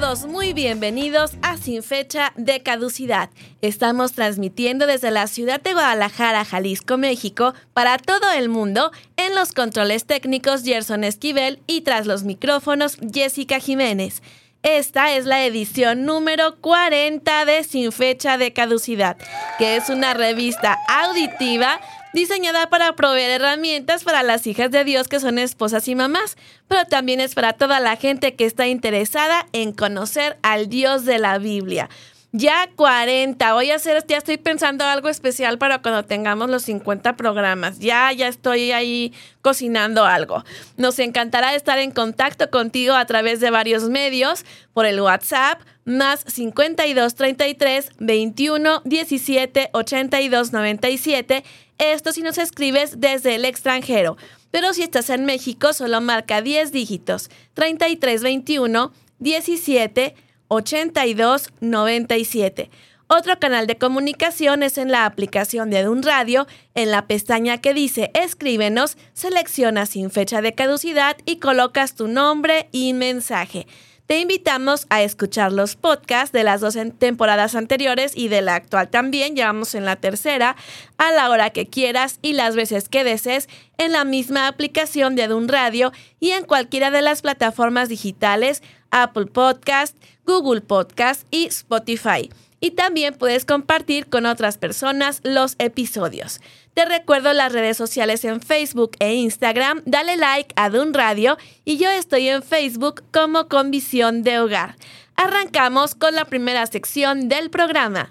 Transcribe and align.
Todos 0.00 0.24
muy 0.24 0.54
bienvenidos 0.54 1.32
a 1.42 1.58
Sin 1.58 1.82
Fecha 1.82 2.32
de 2.34 2.62
Caducidad. 2.62 3.28
Estamos 3.60 4.12
transmitiendo 4.12 4.86
desde 4.86 5.10
la 5.10 5.26
ciudad 5.26 5.60
de 5.60 5.74
Guadalajara, 5.74 6.46
Jalisco, 6.46 6.96
México, 6.96 7.52
para 7.74 7.98
todo 7.98 8.32
el 8.32 8.48
mundo, 8.48 8.90
en 9.18 9.34
los 9.34 9.52
controles 9.52 10.06
técnicos 10.06 10.62
Gerson 10.62 11.04
Esquivel 11.04 11.60
y 11.66 11.82
tras 11.82 12.06
los 12.06 12.22
micrófonos 12.24 12.96
Jessica 13.12 13.60
Jiménez. 13.60 14.22
Esta 14.62 15.14
es 15.14 15.26
la 15.26 15.44
edición 15.44 16.06
número 16.06 16.56
40 16.62 17.44
de 17.44 17.62
Sin 17.62 17.92
Fecha 17.92 18.38
de 18.38 18.54
Caducidad, 18.54 19.18
que 19.58 19.76
es 19.76 19.90
una 19.90 20.14
revista 20.14 20.78
auditiva 20.88 21.78
diseñada 22.12 22.68
para 22.68 22.94
proveer 22.94 23.30
herramientas 23.30 24.04
para 24.04 24.22
las 24.22 24.46
hijas 24.46 24.70
de 24.70 24.84
Dios 24.84 25.08
que 25.08 25.20
son 25.20 25.38
esposas 25.38 25.88
y 25.88 25.94
mamás, 25.94 26.36
pero 26.68 26.84
también 26.84 27.20
es 27.20 27.34
para 27.34 27.54
toda 27.54 27.80
la 27.80 27.96
gente 27.96 28.34
que 28.34 28.44
está 28.44 28.66
interesada 28.66 29.46
en 29.52 29.72
conocer 29.72 30.38
al 30.42 30.68
Dios 30.68 31.04
de 31.04 31.18
la 31.18 31.38
Biblia. 31.38 31.88
Ya 32.34 32.70
40, 32.76 33.52
voy 33.52 33.70
a 33.70 33.74
hacer, 33.74 34.02
ya 34.08 34.16
estoy 34.16 34.38
pensando 34.38 34.86
algo 34.86 35.10
especial 35.10 35.58
para 35.58 35.82
cuando 35.82 36.02
tengamos 36.02 36.48
los 36.48 36.62
50 36.62 37.14
programas. 37.14 37.78
Ya, 37.78 38.10
ya 38.10 38.26
estoy 38.26 38.72
ahí 38.72 39.12
cocinando 39.42 40.06
algo. 40.06 40.42
Nos 40.78 40.98
encantará 40.98 41.54
estar 41.54 41.78
en 41.78 41.90
contacto 41.90 42.48
contigo 42.48 42.94
a 42.94 43.04
través 43.04 43.40
de 43.40 43.50
varios 43.50 43.90
medios, 43.90 44.46
por 44.72 44.86
el 44.86 44.98
WhatsApp, 45.02 45.60
más 45.84 46.24
52 46.26 47.14
33 47.14 47.90
21 47.98 48.80
17 48.86 49.68
82 49.72 50.52
97 50.54 51.44
esto 51.78 52.12
si 52.12 52.22
nos 52.22 52.38
escribes 52.38 53.00
desde 53.00 53.34
el 53.34 53.44
extranjero. 53.44 54.16
Pero 54.50 54.74
si 54.74 54.82
estás 54.82 55.10
en 55.10 55.24
México, 55.24 55.72
solo 55.72 56.00
marca 56.00 56.42
10 56.42 56.72
dígitos. 56.72 57.30
3321 57.54 58.92
17 59.18 60.14
82 60.48 61.50
97. 61.60 62.70
Otro 63.14 63.38
canal 63.38 63.66
de 63.66 63.76
comunicación 63.76 64.62
es 64.62 64.78
en 64.78 64.90
la 64.90 65.04
aplicación 65.04 65.68
de 65.68 65.86
un 65.86 66.02
radio, 66.02 66.46
en 66.74 66.90
la 66.90 67.06
pestaña 67.06 67.60
que 67.60 67.74
dice 67.74 68.10
Escríbenos, 68.14 68.96
seleccionas 69.12 69.90
sin 69.90 70.10
fecha 70.10 70.40
de 70.40 70.54
caducidad 70.54 71.16
y 71.26 71.36
colocas 71.36 71.94
tu 71.94 72.08
nombre 72.08 72.68
y 72.72 72.94
mensaje. 72.94 73.66
Te 74.12 74.20
invitamos 74.20 74.86
a 74.90 75.00
escuchar 75.00 75.52
los 75.52 75.74
podcasts 75.74 76.32
de 76.32 76.44
las 76.44 76.60
dos 76.60 76.76
temporadas 76.98 77.54
anteriores 77.54 78.12
y 78.14 78.28
de 78.28 78.42
la 78.42 78.56
actual 78.56 78.90
también, 78.90 79.34
llevamos 79.34 79.74
en 79.74 79.86
la 79.86 79.96
tercera, 79.96 80.54
a 80.98 81.12
la 81.12 81.30
hora 81.30 81.48
que 81.48 81.66
quieras 81.66 82.18
y 82.20 82.34
las 82.34 82.54
veces 82.54 82.90
que 82.90 83.04
desees 83.04 83.48
en 83.78 83.90
la 83.92 84.04
misma 84.04 84.48
aplicación 84.48 85.16
de 85.16 85.22
Adun 85.22 85.48
Radio 85.48 85.92
y 86.20 86.32
en 86.32 86.44
cualquiera 86.44 86.90
de 86.90 87.00
las 87.00 87.22
plataformas 87.22 87.88
digitales 87.88 88.62
Apple 88.90 89.28
Podcast, 89.32 89.96
Google 90.26 90.60
Podcast 90.60 91.26
y 91.30 91.46
Spotify. 91.46 92.28
Y 92.60 92.72
también 92.72 93.14
puedes 93.14 93.46
compartir 93.46 94.08
con 94.08 94.26
otras 94.26 94.58
personas 94.58 95.22
los 95.24 95.56
episodios. 95.58 96.42
Te 96.74 96.86
recuerdo 96.86 97.34
las 97.34 97.52
redes 97.52 97.76
sociales 97.76 98.24
en 98.24 98.40
Facebook 98.40 98.92
e 98.98 99.12
Instagram. 99.12 99.82
Dale 99.84 100.16
like 100.16 100.54
a 100.56 100.70
Dun 100.70 100.94
Radio 100.94 101.36
y 101.66 101.76
yo 101.76 101.90
estoy 101.90 102.28
en 102.28 102.42
Facebook 102.42 103.04
como 103.12 103.46
Con 103.48 103.70
Visión 103.70 104.22
de 104.22 104.40
Hogar. 104.40 104.76
Arrancamos 105.14 105.94
con 105.94 106.14
la 106.14 106.24
primera 106.24 106.66
sección 106.66 107.28
del 107.28 107.50
programa. 107.50 108.08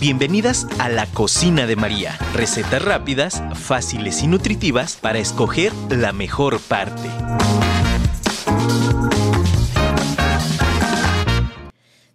Bienvenidas 0.00 0.66
a 0.78 0.88
la 0.88 1.06
cocina 1.06 1.66
de 1.66 1.76
María. 1.76 2.18
Recetas 2.34 2.82
rápidas, 2.82 3.42
fáciles 3.54 4.22
y 4.22 4.26
nutritivas 4.26 4.96
para 4.96 5.18
escoger 5.18 5.72
la 5.90 6.12
mejor 6.12 6.60
parte. 6.60 7.10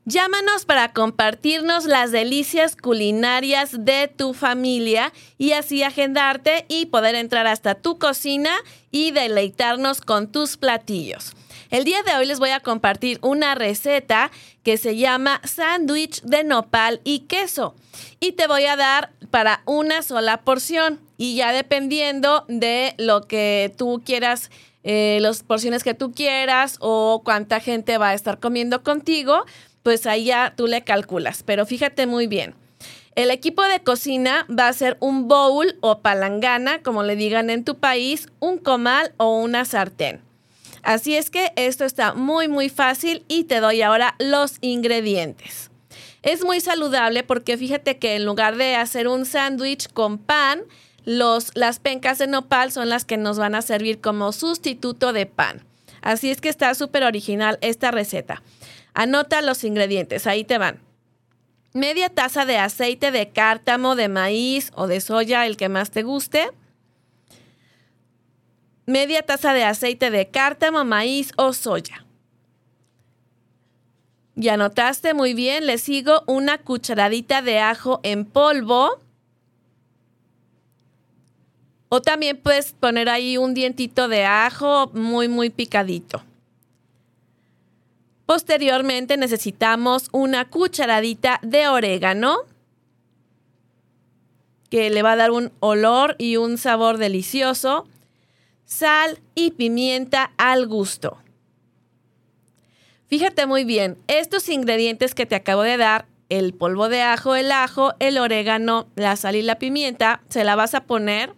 Llámanos 0.09 0.63
para 0.63 0.94
compartirnos 0.94 1.84
las 1.84 2.13
delicias 2.13 2.78
culinarias 2.78 3.84
de 3.84 4.07
tu 4.07 4.34
familia 4.34 5.12
y 5.38 5.51
así 5.51 5.84
agendarte 5.84 6.66
y 6.69 6.85
poder 6.85 7.16
entrar 7.16 7.45
hasta 7.45 7.75
tu 7.75 8.00
cocina 8.00 8.51
y 8.90 9.12
deleitarnos 9.12 10.00
con 10.00 10.31
tus 10.31 10.56
platillos. 10.56 11.34
El 11.72 11.84
día 11.84 12.03
de 12.03 12.16
hoy 12.16 12.25
les 12.25 12.40
voy 12.40 12.51
a 12.51 12.62
compartir 12.62 13.19
una 13.22 13.53
receta 13.53 14.31
que 14.63 14.78
se 14.78 14.95
llama 14.95 15.41
sándwich 15.44 16.22
de 16.22 16.45
nopal 16.45 17.01
y 17.03 17.25
queso 17.28 17.75
y 18.22 18.31
te 18.31 18.47
voy 18.47 18.63
a 18.63 18.78
dar 18.78 19.12
para 19.29 19.62
una 19.66 20.03
sola 20.03 20.38
porción 20.38 21.01
y 21.18 21.35
ya 21.35 21.51
dependiendo 21.51 22.45
de 22.47 22.95
lo 22.97 23.24
que 23.24 23.74
tú 23.78 24.01
quieras 24.06 24.51
eh, 24.89 25.18
las 25.19 25.44
porciones 25.44 25.84
que 25.84 25.95
tú 25.95 26.13
quieras 26.13 26.78
o 26.79 27.22
cuánta 27.25 27.59
gente 27.59 27.97
va 27.97 28.12
a 28.12 28.13
estar 28.13 28.39
comiendo 28.39 28.84
contigo, 28.84 29.44
pues 29.87 30.05
ahí 30.05 30.25
ya 30.25 30.53
tú 30.53 30.67
le 30.67 30.83
calculas. 30.83 31.43
Pero 31.43 31.65
fíjate 31.65 32.07
muy 32.07 32.27
bien. 32.27 32.55
El 33.15 33.31
equipo 33.31 33.63
de 33.63 33.79
cocina 33.79 34.45
va 34.49 34.67
a 34.67 34.73
ser 34.73 34.97
un 34.99 35.29
bowl 35.29 35.77
o 35.79 35.99
palangana, 35.99 36.83
como 36.83 37.03
le 37.03 37.15
digan 37.15 37.49
en 37.49 37.63
tu 37.63 37.77
país, 37.77 38.27
un 38.41 38.57
comal 38.57 39.13
o 39.15 39.39
una 39.39 39.63
sartén. 39.63 40.19
Así 40.83 41.15
es 41.15 41.29
que 41.29 41.53
esto 41.55 41.85
está 41.85 42.13
muy 42.13 42.49
muy 42.49 42.67
fácil 42.67 43.23
y 43.29 43.45
te 43.45 43.61
doy 43.61 43.81
ahora 43.81 44.15
los 44.19 44.57
ingredientes. 44.59 45.71
Es 46.21 46.43
muy 46.43 46.59
saludable 46.59 47.23
porque 47.23 47.55
fíjate 47.55 47.97
que 47.97 48.17
en 48.17 48.25
lugar 48.25 48.57
de 48.57 48.75
hacer 48.75 49.07
un 49.07 49.25
sándwich 49.25 49.87
con 49.93 50.17
pan, 50.17 50.63
los, 51.05 51.51
las 51.55 51.79
pencas 51.79 52.17
de 52.17 52.27
nopal 52.27 52.73
son 52.73 52.89
las 52.89 53.05
que 53.05 53.15
nos 53.15 53.39
van 53.39 53.55
a 53.55 53.61
servir 53.61 54.01
como 54.01 54.33
sustituto 54.33 55.13
de 55.13 55.27
pan. 55.27 55.63
Así 56.01 56.29
es 56.29 56.41
que 56.41 56.49
está 56.49 56.75
súper 56.75 57.05
original 57.05 57.57
esta 57.61 57.91
receta. 57.91 58.43
Anota 58.97 59.43
los 59.43 59.63
ingredientes, 59.63 60.25
ahí 60.25 60.43
te 60.43 60.57
van. 60.57 60.79
Media 61.73 62.09
taza 62.09 62.47
de 62.47 62.57
aceite 62.57 63.11
de 63.11 63.29
cártamo, 63.29 63.95
de 63.95 64.09
maíz 64.09 64.71
o 64.73 64.87
de 64.87 65.01
soya, 65.01 65.45
el 65.45 65.55
que 65.55 65.69
más 65.69 65.91
te 65.91 66.01
guste. 66.01 66.49
Media 68.87 69.21
taza 69.21 69.53
de 69.53 69.65
aceite 69.65 70.09
de 70.09 70.29
cártamo, 70.29 70.83
maíz 70.83 71.31
o 71.37 71.53
soya. 71.53 72.07
Ya 74.33 74.55
anotaste 74.55 75.13
muy 75.13 75.35
bien, 75.35 75.67
le 75.67 75.77
sigo 75.77 76.23
una 76.25 76.57
cucharadita 76.57 77.43
de 77.43 77.59
ajo 77.59 78.00
en 78.01 78.25
polvo. 78.25 79.00
O 81.89 82.01
también 82.01 82.38
puedes 82.38 82.71
poner 82.71 83.09
ahí 83.09 83.38
un 83.38 83.53
dientito 83.53 84.07
de 84.07 84.25
ajo 84.25 84.89
muy, 84.95 85.27
muy 85.27 85.51
picadito. 85.51 86.23
Posteriormente 88.27 89.15
necesitamos 89.15 90.09
una 90.12 90.50
cucharadita 90.50 91.39
de 91.44 91.69
orégano 91.69 92.39
que 94.69 94.89
le 94.89 95.01
va 95.01 95.13
a 95.13 95.15
dar 95.15 95.31
un 95.31 95.53
olor 95.62 96.18
y 96.19 96.35
un 96.35 96.57
sabor 96.57 96.97
delicioso, 96.97 97.88
sal 98.65 99.21
y 99.33 99.51
pimienta 99.51 100.33
al 100.35 100.68
gusto. 100.68 101.19
Fíjate 103.07 103.45
muy 103.45 103.63
bien, 103.63 103.97
estos 104.07 104.50
ingredientes 104.50 105.15
que 105.15 105.25
te 105.25 105.35
acabo 105.35 105.62
de 105.62 105.77
dar, 105.77 106.06
el 106.27 106.53
polvo 106.53 106.89
de 106.89 107.03
ajo, 107.03 107.33
el 107.33 107.50
ajo, 107.53 107.94
el 108.00 108.18
orégano, 108.18 108.89
la 108.95 109.15
sal 109.15 109.38
y 109.38 109.41
la 109.41 109.57
pimienta, 109.57 110.21
se 110.27 110.44
la 110.44 110.56
vas 110.56 110.74
a 110.74 110.83
poner 110.83 111.33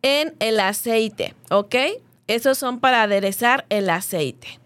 en 0.00 0.34
el 0.38 0.58
aceite, 0.58 1.34
¿ok? 1.50 1.74
Esos 2.28 2.56
son 2.56 2.80
para 2.80 3.02
aderezar 3.02 3.66
el 3.68 3.90
aceite. 3.90 4.63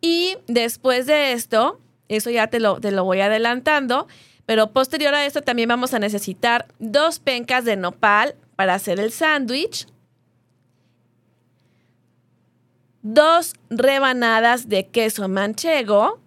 Y 0.00 0.36
después 0.46 1.06
de 1.06 1.32
esto, 1.32 1.80
eso 2.08 2.30
ya 2.30 2.46
te 2.48 2.60
lo, 2.60 2.80
te 2.80 2.90
lo 2.90 3.04
voy 3.04 3.20
adelantando, 3.20 4.08
pero 4.46 4.72
posterior 4.72 5.14
a 5.14 5.26
esto 5.26 5.42
también 5.42 5.68
vamos 5.68 5.94
a 5.94 5.98
necesitar 5.98 6.66
dos 6.78 7.18
pencas 7.18 7.64
de 7.64 7.76
nopal 7.76 8.34
para 8.56 8.74
hacer 8.74 8.98
el 9.00 9.12
sándwich. 9.12 9.86
dos 13.02 13.54
rebanadas 13.70 14.68
de 14.68 14.86
queso 14.88 15.28
manchego, 15.28 16.20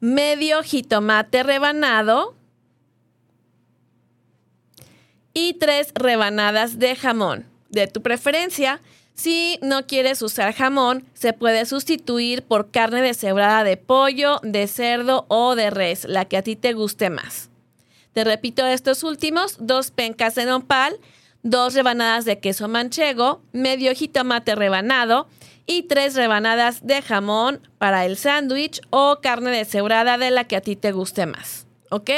medio 0.00 0.62
jitomate 0.62 1.42
rebanado 1.42 2.34
y 5.32 5.54
tres 5.54 5.92
rebanadas 5.94 6.78
de 6.78 6.94
jamón 6.94 7.46
de 7.70 7.86
tu 7.88 8.02
preferencia. 8.02 8.80
Si 9.14 9.58
no 9.62 9.86
quieres 9.86 10.20
usar 10.22 10.52
jamón, 10.54 11.04
se 11.14 11.32
puede 11.32 11.66
sustituir 11.66 12.42
por 12.42 12.70
carne 12.70 13.00
deshebrada 13.00 13.62
de 13.62 13.76
pollo, 13.76 14.40
de 14.42 14.66
cerdo 14.66 15.24
o 15.28 15.54
de 15.54 15.70
res, 15.70 16.04
la 16.04 16.24
que 16.24 16.36
a 16.36 16.42
ti 16.42 16.56
te 16.56 16.72
guste 16.72 17.10
más. 17.10 17.48
Te 18.12 18.24
repito 18.24 18.66
estos 18.66 19.02
últimos, 19.04 19.56
dos 19.60 19.90
pencas 19.90 20.34
de 20.34 20.46
nopal, 20.46 20.98
dos 21.42 21.74
rebanadas 21.74 22.24
de 22.24 22.40
queso 22.40 22.68
manchego, 22.68 23.40
medio 23.52 23.94
jitomate 23.94 24.54
rebanado, 24.54 25.28
y 25.66 25.84
tres 25.84 26.14
rebanadas 26.14 26.86
de 26.86 27.00
jamón 27.02 27.60
para 27.78 28.04
el 28.04 28.16
sándwich 28.16 28.80
o 28.90 29.20
carne 29.22 29.50
deshebrada 29.50 30.18
de 30.18 30.30
la 30.30 30.44
que 30.44 30.56
a 30.56 30.60
ti 30.60 30.76
te 30.76 30.92
guste 30.92 31.26
más. 31.26 31.66
¿Ok? 31.90 32.10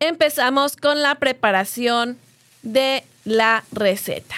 Empezamos 0.00 0.76
con 0.76 1.00
la 1.00 1.14
preparación 1.14 2.18
de 2.62 3.04
la 3.24 3.64
receta. 3.72 4.36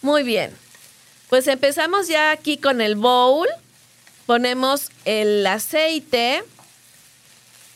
Muy 0.00 0.24
bien. 0.24 0.61
Pues 1.32 1.48
empezamos 1.48 2.08
ya 2.08 2.30
aquí 2.30 2.58
con 2.58 2.82
el 2.82 2.94
bowl. 2.94 3.48
Ponemos 4.26 4.90
el 5.06 5.46
aceite 5.46 6.44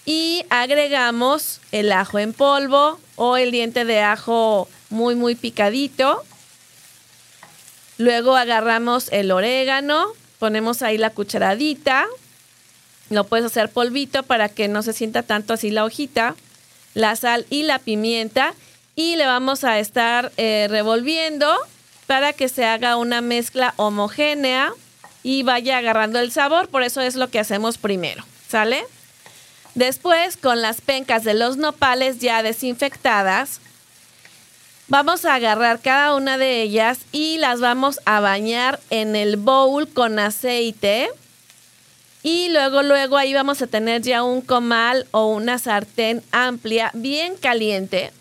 y 0.04 0.44
agregamos 0.50 1.62
el 1.72 1.90
ajo 1.90 2.18
en 2.18 2.34
polvo 2.34 3.00
o 3.14 3.38
el 3.38 3.52
diente 3.52 3.86
de 3.86 4.02
ajo 4.02 4.68
muy 4.90 5.14
muy 5.14 5.36
picadito. 5.36 6.22
Luego 7.96 8.36
agarramos 8.36 9.10
el 9.10 9.30
orégano, 9.30 10.08
ponemos 10.38 10.82
ahí 10.82 10.98
la 10.98 11.08
cucharadita. 11.08 12.04
Lo 13.08 13.24
puedes 13.24 13.46
hacer 13.46 13.70
polvito 13.70 14.22
para 14.22 14.50
que 14.50 14.68
no 14.68 14.82
se 14.82 14.92
sienta 14.92 15.22
tanto 15.22 15.54
así 15.54 15.70
la 15.70 15.86
hojita. 15.86 16.36
La 16.92 17.16
sal 17.16 17.46
y 17.48 17.62
la 17.62 17.78
pimienta. 17.78 18.52
Y 18.96 19.16
le 19.16 19.24
vamos 19.24 19.64
a 19.64 19.78
estar 19.78 20.30
eh, 20.36 20.66
revolviendo 20.68 21.56
para 22.06 22.32
que 22.32 22.48
se 22.48 22.64
haga 22.64 22.96
una 22.96 23.20
mezcla 23.20 23.74
homogénea 23.76 24.72
y 25.22 25.42
vaya 25.42 25.78
agarrando 25.78 26.18
el 26.18 26.32
sabor. 26.32 26.68
Por 26.68 26.82
eso 26.82 27.00
es 27.00 27.16
lo 27.16 27.30
que 27.30 27.40
hacemos 27.40 27.78
primero. 27.78 28.24
¿Sale? 28.48 28.84
Después, 29.74 30.36
con 30.36 30.62
las 30.62 30.80
pencas 30.80 31.24
de 31.24 31.34
los 31.34 31.56
nopales 31.56 32.18
ya 32.18 32.42
desinfectadas, 32.42 33.60
Vamos 34.88 35.24
a 35.24 35.34
agarrar 35.34 35.80
cada 35.80 36.14
una 36.14 36.38
de 36.38 36.62
ellas 36.62 37.00
y 37.10 37.38
las 37.38 37.60
vamos 37.60 37.98
a 38.04 38.20
bañar 38.20 38.78
en 38.90 39.16
el 39.16 39.36
bowl 39.36 39.88
con 39.88 40.20
aceite. 40.20 41.08
Y 42.22 42.50
luego, 42.50 42.84
luego 42.84 43.16
ahí 43.16 43.34
vamos 43.34 43.60
a 43.62 43.66
tener 43.66 44.02
ya 44.02 44.22
un 44.22 44.42
comal 44.42 45.08
o 45.10 45.26
una 45.26 45.58
sartén 45.58 46.22
amplia, 46.30 46.92
bien 46.94 47.34
caliente. 47.34 48.12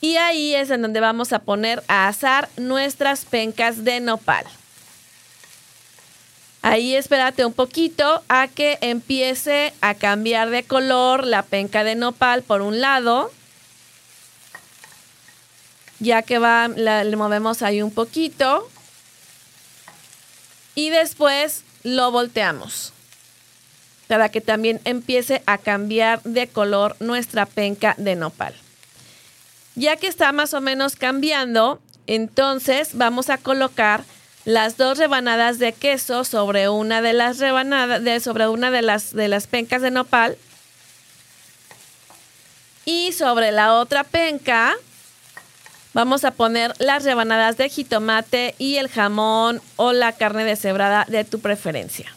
Y 0.00 0.16
ahí 0.16 0.54
es 0.54 0.70
en 0.70 0.82
donde 0.82 1.00
vamos 1.00 1.32
a 1.32 1.40
poner 1.40 1.82
a 1.88 2.08
asar 2.08 2.48
nuestras 2.56 3.24
pencas 3.24 3.84
de 3.84 4.00
nopal. 4.00 4.44
Ahí 6.62 6.94
espérate 6.94 7.44
un 7.44 7.52
poquito 7.52 8.22
a 8.28 8.48
que 8.48 8.78
empiece 8.80 9.72
a 9.80 9.94
cambiar 9.94 10.50
de 10.50 10.64
color 10.64 11.26
la 11.26 11.42
penca 11.42 11.84
de 11.84 11.94
nopal 11.94 12.42
por 12.42 12.60
un 12.60 12.80
lado 12.80 13.30
ya 15.98 16.22
que 16.22 16.38
va, 16.38 16.68
le 16.68 17.16
movemos 17.16 17.62
ahí 17.62 17.82
un 17.82 17.90
poquito 17.90 18.68
y 20.74 20.90
después 20.90 21.64
lo 21.84 22.10
volteamos 22.10 22.92
para 24.08 24.28
que 24.28 24.40
también 24.40 24.80
empiece 24.84 25.42
a 25.46 25.58
cambiar 25.58 26.22
de 26.22 26.48
color 26.48 26.96
nuestra 27.00 27.46
penca 27.46 27.94
de 27.98 28.14
nopal. 28.14 28.54
Ya 29.76 29.96
que 29.96 30.08
está 30.08 30.32
más 30.32 30.52
o 30.52 30.60
menos 30.60 30.96
cambiando, 30.96 31.80
entonces 32.08 32.90
vamos 32.94 33.30
a 33.30 33.38
colocar 33.38 34.02
las 34.44 34.76
dos 34.76 34.98
rebanadas 34.98 35.58
de 35.58 35.72
queso 35.72 36.24
sobre 36.24 36.68
una 36.68 37.02
de 37.02 37.12
las 37.12 37.38
rebanadas, 37.38 38.02
de, 38.02 38.18
sobre 38.18 38.48
una 38.48 38.70
de 38.72 38.82
las, 38.82 39.14
de 39.14 39.28
las 39.28 39.46
pencas 39.46 39.82
de 39.82 39.92
nopal. 39.92 40.36
Y 42.84 43.12
sobre 43.12 43.52
la 43.52 43.74
otra 43.74 44.02
penca 44.02 44.76
Vamos 45.96 46.26
a 46.26 46.32
poner 46.32 46.74
las 46.78 47.04
rebanadas 47.04 47.56
de 47.56 47.70
jitomate 47.70 48.54
y 48.58 48.76
el 48.76 48.90
jamón 48.90 49.62
o 49.76 49.94
la 49.94 50.12
carne 50.12 50.44
deshebrada 50.44 51.06
de 51.08 51.24
tu 51.24 51.40
preferencia. 51.40 52.14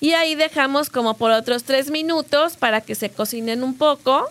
Y 0.00 0.14
ahí 0.14 0.34
dejamos 0.34 0.90
como 0.90 1.14
por 1.14 1.30
otros 1.30 1.62
tres 1.62 1.88
minutos 1.92 2.56
para 2.56 2.80
que 2.80 2.96
se 2.96 3.10
cocinen 3.10 3.62
un 3.62 3.78
poco. 3.78 4.28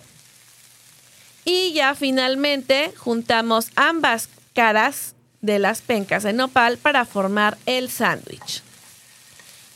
Y 1.49 1.71
ya 1.71 1.95
finalmente 1.95 2.91
juntamos 2.97 3.69
ambas 3.77 4.27
caras 4.53 5.15
de 5.39 5.59
las 5.59 5.81
pencas 5.81 6.23
de 6.23 6.33
nopal 6.33 6.77
para 6.77 7.05
formar 7.05 7.57
el 7.65 7.89
sándwich. 7.89 8.61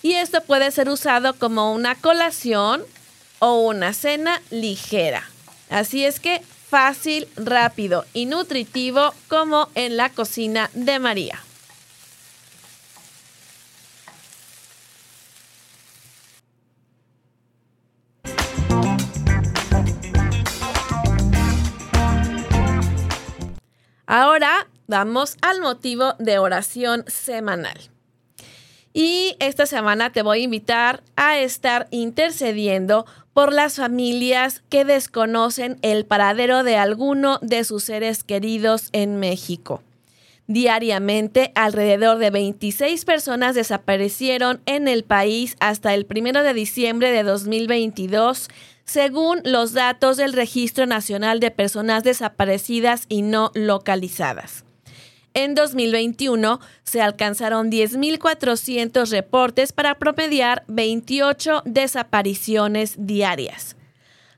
Y 0.01 0.15
esto 0.15 0.43
puede 0.43 0.69
ser 0.71 0.89
usado 0.89 1.33
como 1.33 1.71
una 1.71 1.95
colación 1.95 2.83
o 3.39 3.61
una 3.61 3.93
cena 3.93 4.41
ligera. 4.49 5.23
Así 5.69 6.03
es 6.03 6.19
que 6.19 6.41
fácil, 6.69 7.29
rápido 7.37 8.03
y 8.13 8.25
nutritivo 8.25 9.13
como 9.29 9.69
en 9.73 9.95
la 9.95 10.09
cocina 10.09 10.69
de 10.73 10.99
María. 10.99 11.41
Ahora 24.13 24.67
vamos 24.87 25.37
al 25.41 25.61
motivo 25.61 26.15
de 26.19 26.37
oración 26.37 27.05
semanal. 27.07 27.79
Y 28.91 29.37
esta 29.39 29.65
semana 29.65 30.11
te 30.11 30.21
voy 30.21 30.41
a 30.41 30.43
invitar 30.43 31.01
a 31.15 31.39
estar 31.39 31.87
intercediendo 31.91 33.05
por 33.31 33.53
las 33.53 33.77
familias 33.77 34.63
que 34.67 34.83
desconocen 34.83 35.77
el 35.81 36.05
paradero 36.05 36.63
de 36.63 36.75
alguno 36.75 37.39
de 37.41 37.63
sus 37.63 37.85
seres 37.85 38.25
queridos 38.25 38.89
en 38.91 39.15
México. 39.15 39.81
Diariamente, 40.45 41.53
alrededor 41.55 42.17
de 42.17 42.31
26 42.31 43.05
personas 43.05 43.55
desaparecieron 43.55 44.59
en 44.65 44.89
el 44.89 45.05
país 45.05 45.55
hasta 45.61 45.93
el 45.93 46.05
1 46.13 46.43
de 46.43 46.53
diciembre 46.53 47.11
de 47.11 47.23
2022, 47.23 48.49
según 48.85 49.41
los 49.43 49.73
datos 49.73 50.17
del 50.17 50.33
Registro 50.33 50.85
Nacional 50.85 51.39
de 51.39 51.51
Personas 51.51 52.03
Desaparecidas 52.03 53.05
y 53.09 53.21
No 53.21 53.51
Localizadas. 53.53 54.65
En 55.33 55.55
2021 55.55 56.59
se 56.83 57.01
alcanzaron 57.01 57.71
10.400 57.71 59.09
reportes 59.11 59.71
para 59.71 59.95
promediar 59.95 60.63
28 60.67 61.63
desapariciones 61.65 62.95
diarias. 62.97 63.77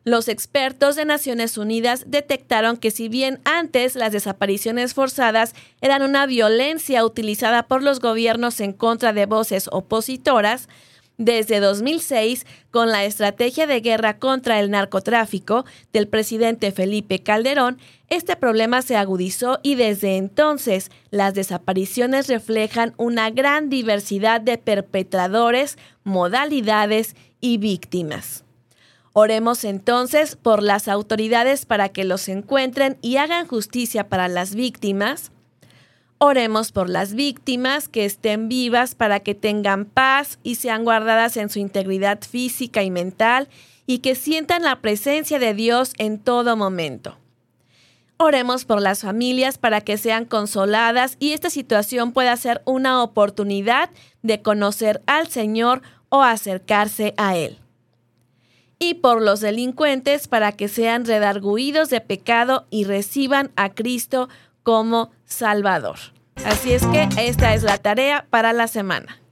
Los 0.06 0.28
expertos 0.28 0.98
de 0.98 1.06
Naciones 1.06 1.58
Unidas 1.58 2.04
detectaron 2.08 2.76
que 2.76 2.92
si 2.92 3.08
bien 3.08 3.40
antes 3.46 3.96
las 3.96 4.12
desapariciones 4.12 4.94
forzadas 4.94 5.56
eran 5.82 6.04
una 6.04 6.26
violencia 6.26 7.06
utilizada 7.06 7.64
por 7.64 7.82
los 7.82 8.02
gobiernos 8.02 8.60
en 8.60 8.74
contra 8.74 9.14
de 9.14 9.26
voces 9.26 9.70
opositoras, 9.72 10.68
desde 11.26 11.60
2006, 11.60 12.46
con 12.72 12.90
la 12.90 13.06
estrategia 13.06 13.68
de 13.68 13.82
guerra 13.82 14.18
contra 14.18 14.60
el 14.60 14.72
narcotráfico 14.72 15.66
del 15.92 16.08
presidente 16.08 16.72
Felipe 16.72 17.22
Calderón, 17.24 17.78
este 18.10 18.36
problema 18.36 18.82
se 18.82 18.96
agudizó 18.96 19.60
y 19.64 19.76
desde 19.76 20.18
entonces 20.18 20.92
las 21.10 21.34
desapariciones 21.34 22.28
reflejan 22.28 22.94
una 22.98 23.30
gran 23.30 23.70
diversidad 23.70 24.40
de 24.40 24.58
perpetradores, 24.58 25.78
modalidades 26.04 27.16
y 27.42 27.58
víctimas. 27.58 28.44
Oremos 29.14 29.64
entonces 29.64 30.36
por 30.36 30.64
las 30.64 30.88
autoridades 30.88 31.66
para 31.66 31.90
que 31.90 32.04
los 32.04 32.30
encuentren 32.30 32.98
y 33.02 33.18
hagan 33.18 33.48
justicia 33.48 34.10
para 34.10 34.28
las 34.28 34.56
víctimas, 34.56 35.33
Oremos 36.18 36.72
por 36.72 36.90
las 36.90 37.14
víctimas 37.14 37.90
que 37.90 38.06
estén 38.06 38.48
vivas 38.48 38.96
para 38.96 39.20
que 39.20 39.36
tengan 39.36 39.86
paz 39.86 40.40
y 40.44 40.56
sean 40.56 40.84
guardadas 40.84 41.38
en 41.38 41.50
su 41.50 41.60
integridad 41.60 42.22
física 42.22 42.84
y 42.84 42.92
mental 42.92 43.50
y 43.86 44.00
que 44.00 44.16
sientan 44.16 44.64
la 44.64 44.82
presencia 44.82 45.40
de 45.40 45.54
Dios 45.54 45.94
en 45.98 46.20
todo 46.20 46.56
momento. 46.56 47.18
Oremos 48.18 48.64
por 48.64 48.82
las 48.82 49.02
familias 49.02 49.58
para 49.58 49.82
que 49.82 49.98
sean 49.98 50.26
consoladas 50.26 51.18
y 51.20 51.34
esta 51.34 51.50
situación 51.50 52.14
pueda 52.14 52.36
ser 52.38 52.62
una 52.66 53.04
oportunidad 53.04 53.90
de 54.22 54.42
conocer 54.42 55.02
al 55.08 55.28
Señor 55.28 55.82
o 56.10 56.22
acercarse 56.22 57.14
a 57.18 57.36
Él. 57.36 57.58
Y 58.80 58.96
por 58.96 59.22
los 59.22 59.42
delincuentes 59.42 60.28
para 60.28 60.52
que 60.52 60.68
sean 60.68 61.06
redarguidos 61.06 61.90
de 61.90 62.02
pecado 62.02 62.66
y 62.70 62.86
reciban 62.86 63.52
a 63.56 63.74
Cristo 63.74 64.30
como 64.64 65.12
Salvador. 65.26 65.98
Así 66.46 66.74
es 66.74 66.86
que 66.88 67.08
esta 67.18 67.54
es 67.54 67.64
la 67.64 67.78
tarea 67.78 68.26
para 68.30 68.54
la 68.54 68.68
semana. 68.68 69.23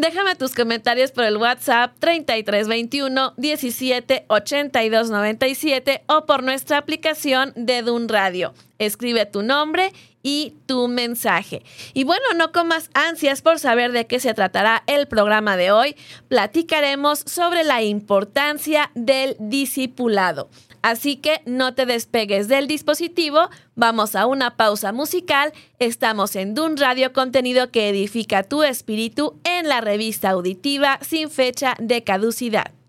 Déjame 0.00 0.34
tus 0.34 0.54
comentarios 0.54 1.12
por 1.12 1.24
el 1.24 1.36
WhatsApp 1.36 1.92
3321 1.98 3.34
17 3.36 4.24
82 4.28 5.10
97 5.10 6.04
o 6.06 6.24
por 6.24 6.42
nuestra 6.42 6.78
aplicación 6.78 7.52
de 7.54 7.82
Dun 7.82 8.08
Radio. 8.08 8.54
Escribe 8.78 9.26
tu 9.26 9.42
nombre 9.42 9.92
y 10.22 10.54
tu 10.64 10.88
mensaje. 10.88 11.62
Y 11.92 12.04
bueno, 12.04 12.24
no 12.34 12.50
comas 12.50 12.88
ansias 12.94 13.42
por 13.42 13.58
saber 13.58 13.92
de 13.92 14.06
qué 14.06 14.20
se 14.20 14.32
tratará 14.32 14.84
el 14.86 15.06
programa 15.06 15.58
de 15.58 15.70
hoy. 15.70 15.94
Platicaremos 16.28 17.18
sobre 17.18 17.62
la 17.62 17.82
importancia 17.82 18.90
del 18.94 19.36
discipulado. 19.38 20.48
Así 20.82 21.16
que 21.16 21.42
no 21.44 21.74
te 21.74 21.84
despegues 21.86 22.48
del 22.48 22.66
dispositivo, 22.66 23.50
vamos 23.74 24.14
a 24.14 24.26
una 24.26 24.56
pausa 24.56 24.92
musical. 24.92 25.52
Estamos 25.78 26.36
en 26.36 26.54
Dun 26.54 26.76
Radio, 26.76 27.12
contenido 27.12 27.70
que 27.70 27.88
edifica 27.88 28.42
tu 28.42 28.62
espíritu 28.62 29.38
en 29.44 29.68
la 29.68 29.80
revista 29.80 30.30
auditiva 30.30 30.98
sin 31.02 31.30
fecha 31.30 31.74
de 31.78 32.02
caducidad. 32.02 32.79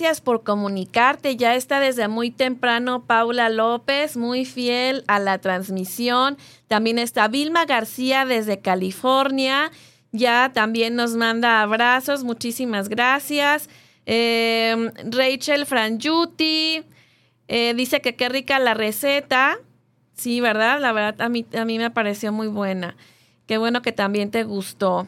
Gracias 0.00 0.22
por 0.22 0.42
comunicarte. 0.44 1.36
Ya 1.36 1.54
está 1.56 1.78
desde 1.78 2.08
muy 2.08 2.30
temprano 2.30 3.04
Paula 3.04 3.50
López, 3.50 4.16
muy 4.16 4.46
fiel 4.46 5.04
a 5.08 5.18
la 5.18 5.36
transmisión. 5.36 6.38
También 6.68 6.98
está 6.98 7.28
Vilma 7.28 7.66
García 7.66 8.24
desde 8.24 8.60
California. 8.60 9.70
Ya 10.10 10.52
también 10.54 10.96
nos 10.96 11.16
manda 11.16 11.60
abrazos. 11.60 12.24
Muchísimas 12.24 12.88
gracias. 12.88 13.68
Eh, 14.06 14.90
Rachel 15.04 15.66
Franjuti 15.66 16.82
eh, 17.48 17.74
dice 17.76 18.00
que 18.00 18.16
qué 18.16 18.30
rica 18.30 18.58
la 18.58 18.72
receta. 18.72 19.58
Sí, 20.14 20.40
¿verdad? 20.40 20.80
La 20.80 20.92
verdad 20.92 21.20
a 21.20 21.28
mí, 21.28 21.44
a 21.54 21.66
mí 21.66 21.78
me 21.78 21.90
pareció 21.90 22.32
muy 22.32 22.48
buena. 22.48 22.96
Qué 23.46 23.58
bueno 23.58 23.82
que 23.82 23.92
también 23.92 24.30
te 24.30 24.44
gustó. 24.44 25.06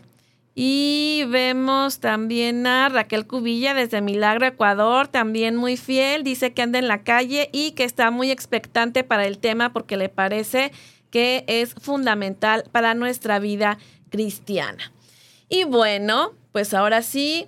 Y 0.54 1.25
vemos 1.28 2.00
también 2.00 2.66
a 2.66 2.90
Raquel 2.90 3.26
Cubilla 3.26 3.73
desde 3.73 4.02
Milagro, 4.02 4.47
Ecuador, 4.47 5.09
también 5.09 5.56
muy 5.56 5.78
fiel, 5.78 6.25
dice 6.25 6.52
que 6.52 6.61
anda 6.61 6.78
en 6.78 6.88
la 6.88 7.02
calle 7.02 7.49
y 7.52 7.71
que 7.73 7.85
está 7.85 8.11
muy 8.11 8.30
expectante 8.30 9.02
para 9.02 9.26
el 9.26 9.38
tema 9.38 9.73
porque 9.73 9.97
le 9.97 10.11
parece 10.11 10.71
que 11.11 11.44
es 11.47 11.75
fundamental 11.75 12.64
para 12.71 12.94
nuestra 12.94 13.38
vida 13.38 13.78
cristiana. 14.11 14.92
Y 15.49 15.64
bueno, 15.64 16.32
pues 16.52 16.75
ahora 16.75 17.00
sí, 17.00 17.47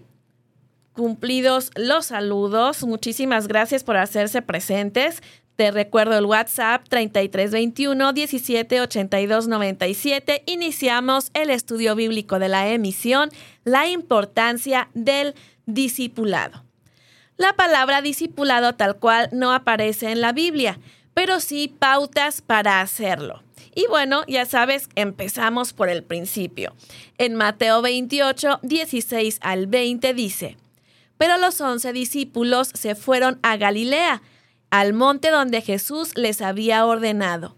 cumplidos 0.94 1.70
los 1.74 2.06
saludos, 2.06 2.84
muchísimas 2.84 3.48
gracias 3.48 3.84
por 3.84 3.98
hacerse 3.98 4.40
presentes. 4.40 5.22
Te 5.56 5.70
recuerdo 5.70 6.18
el 6.18 6.26
WhatsApp 6.26 6.82
3321 6.88 8.12
178297. 8.12 10.42
Iniciamos 10.46 11.30
el 11.32 11.50
estudio 11.50 11.94
bíblico 11.94 12.40
de 12.40 12.48
la 12.48 12.68
emisión, 12.70 13.30
la 13.62 13.86
importancia 13.86 14.88
del 14.94 15.36
discipulado. 15.66 16.64
La 17.36 17.52
palabra 17.52 18.02
discipulado 18.02 18.74
tal 18.74 18.96
cual 18.96 19.28
no 19.30 19.52
aparece 19.52 20.10
en 20.10 20.20
la 20.20 20.32
Biblia, 20.32 20.80
pero 21.14 21.38
sí 21.38 21.72
pautas 21.78 22.42
para 22.42 22.80
hacerlo. 22.80 23.44
Y 23.76 23.86
bueno, 23.88 24.24
ya 24.26 24.46
sabes, 24.46 24.88
empezamos 24.96 25.72
por 25.72 25.88
el 25.88 26.02
principio. 26.02 26.74
En 27.16 27.36
Mateo 27.36 27.80
28, 27.80 28.58
16 28.62 29.38
al 29.40 29.68
20 29.68 30.14
dice, 30.14 30.56
pero 31.16 31.38
los 31.38 31.60
once 31.60 31.92
discípulos 31.92 32.70
se 32.74 32.96
fueron 32.96 33.38
a 33.42 33.56
Galilea 33.56 34.20
al 34.74 34.92
monte 34.92 35.30
donde 35.30 35.60
Jesús 35.60 36.16
les 36.16 36.42
había 36.42 36.84
ordenado. 36.84 37.54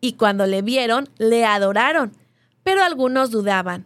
Y 0.00 0.14
cuando 0.14 0.46
le 0.46 0.62
vieron, 0.62 1.10
le 1.18 1.44
adoraron, 1.44 2.16
pero 2.62 2.82
algunos 2.82 3.30
dudaban. 3.30 3.84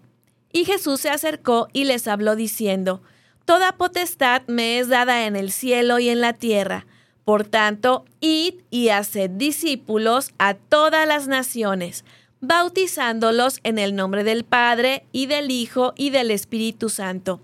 Y 0.52 0.64
Jesús 0.64 1.00
se 1.00 1.10
acercó 1.10 1.66
y 1.72 1.86
les 1.86 2.06
habló 2.06 2.36
diciendo, 2.36 3.02
Toda 3.44 3.72
potestad 3.72 4.42
me 4.46 4.78
es 4.78 4.86
dada 4.86 5.26
en 5.26 5.34
el 5.34 5.50
cielo 5.50 5.98
y 5.98 6.08
en 6.08 6.20
la 6.20 6.34
tierra. 6.34 6.86
Por 7.24 7.48
tanto, 7.48 8.04
id 8.20 8.54
y 8.70 8.90
haced 8.90 9.30
discípulos 9.30 10.30
a 10.38 10.54
todas 10.54 11.08
las 11.08 11.26
naciones, 11.26 12.04
bautizándolos 12.40 13.58
en 13.64 13.80
el 13.80 13.96
nombre 13.96 14.22
del 14.22 14.44
Padre 14.44 15.04
y 15.10 15.26
del 15.26 15.50
Hijo 15.50 15.94
y 15.96 16.10
del 16.10 16.30
Espíritu 16.30 16.90
Santo, 16.90 17.40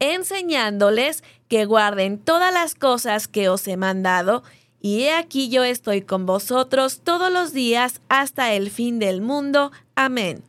enseñándoles 0.00 1.22
que 1.46 1.66
guarden 1.66 2.18
todas 2.18 2.52
las 2.52 2.74
cosas 2.74 3.28
que 3.28 3.48
os 3.48 3.68
he 3.68 3.76
mandado, 3.76 4.42
y 4.82 5.04
he 5.04 5.14
aquí 5.14 5.48
yo 5.48 5.62
estoy 5.62 6.02
con 6.02 6.26
vosotros 6.26 7.00
todos 7.04 7.32
los 7.32 7.52
días 7.52 8.00
hasta 8.08 8.52
el 8.52 8.68
fin 8.68 8.98
del 8.98 9.20
mundo. 9.20 9.70
Amén. 9.94 10.42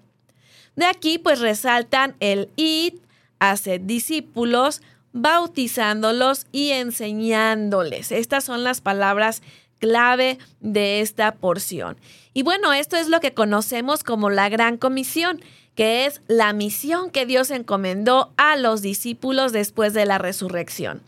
De 0.76 0.86
aquí 0.86 1.20
pues 1.20 1.40
resaltan 1.40 2.16
el 2.20 2.50
id, 2.56 2.96
hacer 3.38 3.86
discípulos, 3.86 4.82
bautizándolos 5.14 6.48
y 6.52 6.72
enseñándoles. 6.72 8.12
Estas 8.12 8.44
son 8.44 8.64
las 8.64 8.82
palabras 8.82 9.44
clave 9.78 10.40
de 10.62 11.02
esta 11.02 11.36
porción. 11.36 11.96
Y 12.34 12.42
bueno, 12.42 12.74
esto 12.74 12.98
es 12.98 13.10
lo 13.10 13.20
que 13.20 13.36
conocemos 13.36 14.04
como 14.04 14.32
la 14.32 14.50
gran 14.50 14.78
comisión, 14.78 15.42
que 15.76 16.08
es 16.08 16.22
la 16.28 16.54
misión 16.54 17.12
que 17.12 17.28
Dios 17.28 17.52
encomendó 17.52 18.34
a 18.38 18.56
los 18.56 18.82
discípulos 18.82 19.52
después 19.52 19.94
de 19.94 20.08
la 20.08 20.18
resurrección 20.18 21.02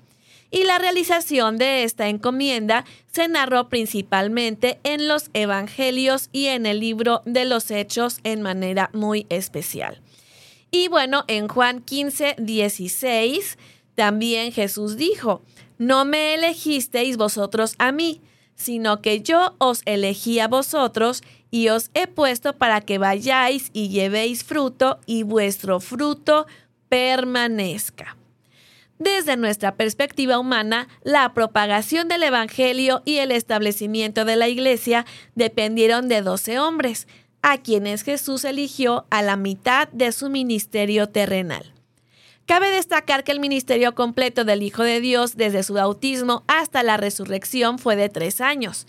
y 0.51 0.63
la 0.63 0.77
realización 0.77 1.57
de 1.57 1.83
esta 1.83 2.07
encomienda 2.07 2.85
se 3.11 3.27
narró 3.27 3.69
principalmente 3.69 4.79
en 4.83 5.07
los 5.07 5.29
Evangelios 5.33 6.29
y 6.31 6.47
en 6.47 6.65
el 6.65 6.79
libro 6.79 7.21
de 7.25 7.45
los 7.45 7.71
Hechos 7.71 8.19
en 8.23 8.41
manera 8.41 8.89
muy 8.93 9.25
especial. 9.29 10.01
Y 10.71 10.87
bueno, 10.87 11.23
en 11.27 11.47
Juan 11.47 11.81
15, 11.81 12.35
16, 12.37 13.57
también 13.95 14.51
Jesús 14.51 14.97
dijo, 14.97 15.41
no 15.77 16.05
me 16.05 16.33
elegisteis 16.33 17.17
vosotros 17.17 17.75
a 17.77 17.91
mí, 17.91 18.21
sino 18.55 19.01
que 19.01 19.21
yo 19.21 19.55
os 19.57 19.81
elegí 19.85 20.39
a 20.39 20.47
vosotros 20.47 21.23
y 21.51 21.69
os 21.69 21.91
he 21.93 22.07
puesto 22.07 22.57
para 22.57 22.81
que 22.81 22.97
vayáis 22.97 23.69
y 23.73 23.89
llevéis 23.89 24.43
fruto 24.43 24.99
y 25.05 25.23
vuestro 25.23 25.79
fruto 25.79 26.45
permanezca. 26.89 28.17
Desde 28.97 29.35
nuestra 29.35 29.75
perspectiva 29.75 30.39
humana, 30.39 30.87
la 31.03 31.33
propagación 31.33 32.07
del 32.07 32.23
Evangelio 32.23 33.01
y 33.03 33.17
el 33.17 33.31
establecimiento 33.31 34.23
de 34.23 34.37
la 34.37 34.47
Iglesia 34.47 35.05
dependieron 35.35 36.07
de 36.07 36.21
doce 36.21 36.59
hombres, 36.59 37.07
a 37.41 37.59
quienes 37.59 38.03
Jesús 38.03 38.43
eligió 38.43 39.05
a 39.11 39.21
la 39.21 39.35
mitad 39.35 39.87
de 39.89 40.11
su 40.11 40.29
ministerio 40.29 41.09
terrenal. 41.09 41.73
Cabe 42.47 42.71
destacar 42.71 43.23
que 43.23 43.31
el 43.31 43.39
ministerio 43.39 43.93
completo 43.95 44.45
del 44.45 44.63
Hijo 44.63 44.83
de 44.83 45.01
Dios 45.01 45.35
desde 45.35 45.61
su 45.61 45.73
bautismo 45.73 46.43
hasta 46.47 46.81
la 46.81 46.97
resurrección 46.97 47.77
fue 47.77 47.95
de 47.95 48.09
tres 48.09 48.39
años. 48.39 48.87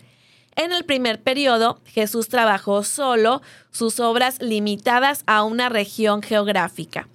En 0.55 0.71
el 0.71 0.85
primer 0.85 1.21
periodo, 1.21 1.81
Jesús 1.85 2.29
trabajó 2.29 2.81
solo, 2.83 3.41
sus 3.69 3.99
obras 3.99 4.41
limitadas 4.41 5.23
a 5.27 5.43
una 5.43 5.69
región 5.69 6.23
geográfica. 6.23 7.07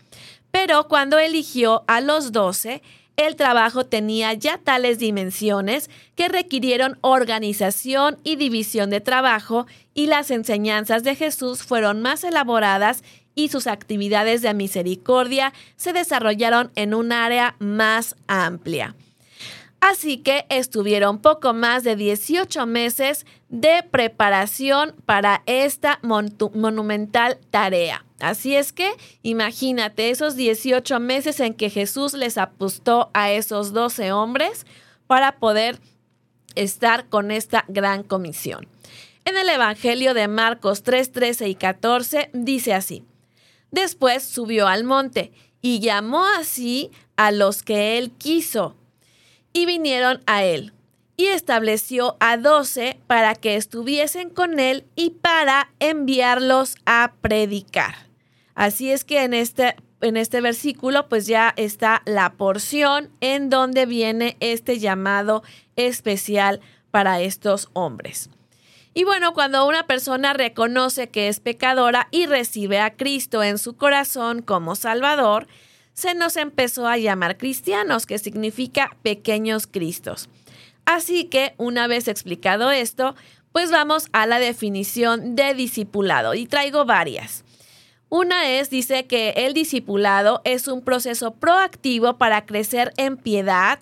Pero 0.52 0.86
cuando 0.86 1.18
eligió 1.18 1.82
a 1.88 2.00
los 2.00 2.30
doce, 2.30 2.82
el 3.16 3.36
trabajo 3.36 3.84
tenía 3.84 4.32
ya 4.34 4.58
tales 4.58 4.98
dimensiones 4.98 5.90
que 6.14 6.28
requirieron 6.28 6.98
organización 7.00 8.18
y 8.22 8.36
división 8.36 8.90
de 8.90 9.00
trabajo 9.00 9.66
y 9.94 10.06
las 10.06 10.30
enseñanzas 10.30 11.02
de 11.02 11.14
Jesús 11.16 11.62
fueron 11.62 12.00
más 12.00 12.22
elaboradas 12.24 13.02
y 13.34 13.48
sus 13.48 13.66
actividades 13.66 14.42
de 14.42 14.54
misericordia 14.54 15.52
se 15.76 15.92
desarrollaron 15.92 16.70
en 16.74 16.94
un 16.94 17.12
área 17.12 17.56
más 17.58 18.14
amplia. 18.26 18.94
Así 19.80 20.18
que 20.18 20.46
estuvieron 20.48 21.18
poco 21.18 21.54
más 21.54 21.82
de 21.82 21.96
18 21.96 22.66
meses 22.66 23.26
de 23.48 23.82
preparación 23.90 24.94
para 25.06 25.42
esta 25.46 25.98
monumental 26.02 27.38
tarea. 27.50 28.04
Así 28.22 28.54
es 28.54 28.72
que 28.72 28.88
imagínate 29.24 30.10
esos 30.10 30.36
18 30.36 31.00
meses 31.00 31.40
en 31.40 31.54
que 31.54 31.70
Jesús 31.70 32.14
les 32.14 32.38
apostó 32.38 33.10
a 33.14 33.32
esos 33.32 33.72
12 33.72 34.12
hombres 34.12 34.64
para 35.08 35.40
poder 35.40 35.80
estar 36.54 37.08
con 37.08 37.32
esta 37.32 37.64
gran 37.66 38.04
comisión. 38.04 38.68
En 39.24 39.36
el 39.36 39.48
Evangelio 39.48 40.14
de 40.14 40.28
Marcos 40.28 40.84
3, 40.84 41.10
13 41.10 41.48
y 41.48 41.54
14 41.56 42.30
dice 42.32 42.74
así, 42.74 43.04
Después 43.72 44.22
subió 44.22 44.68
al 44.68 44.84
monte 44.84 45.32
y 45.60 45.80
llamó 45.80 46.24
así 46.38 46.92
a 47.16 47.32
los 47.32 47.64
que 47.64 47.98
él 47.98 48.12
quiso 48.12 48.76
y 49.52 49.66
vinieron 49.66 50.22
a 50.26 50.44
él. 50.44 50.72
Y 51.16 51.26
estableció 51.26 52.16
a 52.20 52.36
doce 52.36 53.00
para 53.08 53.34
que 53.34 53.56
estuviesen 53.56 54.30
con 54.30 54.60
él 54.60 54.84
y 54.94 55.10
para 55.10 55.72
enviarlos 55.80 56.76
a 56.86 57.14
predicar. 57.20 58.11
Así 58.54 58.90
es 58.90 59.04
que 59.04 59.24
en 59.24 59.34
este, 59.34 59.76
en 60.00 60.16
este 60.16 60.40
versículo 60.40 61.08
pues 61.08 61.26
ya 61.26 61.52
está 61.56 62.02
la 62.04 62.34
porción 62.34 63.10
en 63.20 63.50
donde 63.50 63.86
viene 63.86 64.36
este 64.40 64.78
llamado 64.78 65.42
especial 65.76 66.60
para 66.90 67.20
estos 67.20 67.68
hombres. 67.72 68.30
Y 68.94 69.04
bueno, 69.04 69.32
cuando 69.32 69.66
una 69.66 69.86
persona 69.86 70.34
reconoce 70.34 71.08
que 71.08 71.28
es 71.28 71.40
pecadora 71.40 72.08
y 72.10 72.26
recibe 72.26 72.78
a 72.78 72.94
Cristo 72.94 73.42
en 73.42 73.56
su 73.56 73.74
corazón 73.74 74.42
como 74.42 74.76
Salvador, 74.76 75.46
se 75.94 76.14
nos 76.14 76.36
empezó 76.36 76.86
a 76.86 76.98
llamar 76.98 77.38
cristianos, 77.38 78.06
que 78.06 78.18
significa 78.18 78.96
pequeños 79.02 79.66
cristos. 79.66 80.28
Así 80.84 81.24
que, 81.24 81.54
una 81.56 81.86
vez 81.86 82.08
explicado 82.08 82.70
esto, 82.70 83.14
pues 83.52 83.70
vamos 83.70 84.08
a 84.12 84.26
la 84.26 84.38
definición 84.38 85.36
de 85.36 85.54
discipulado 85.54 86.34
y 86.34 86.46
traigo 86.46 86.84
varias. 86.84 87.44
Una 88.14 88.50
es, 88.50 88.68
dice 88.68 89.06
que 89.06 89.30
el 89.38 89.54
discipulado 89.54 90.42
es 90.44 90.68
un 90.68 90.82
proceso 90.82 91.30
proactivo 91.30 92.18
para 92.18 92.44
crecer 92.44 92.92
en 92.98 93.16
piedad, 93.16 93.78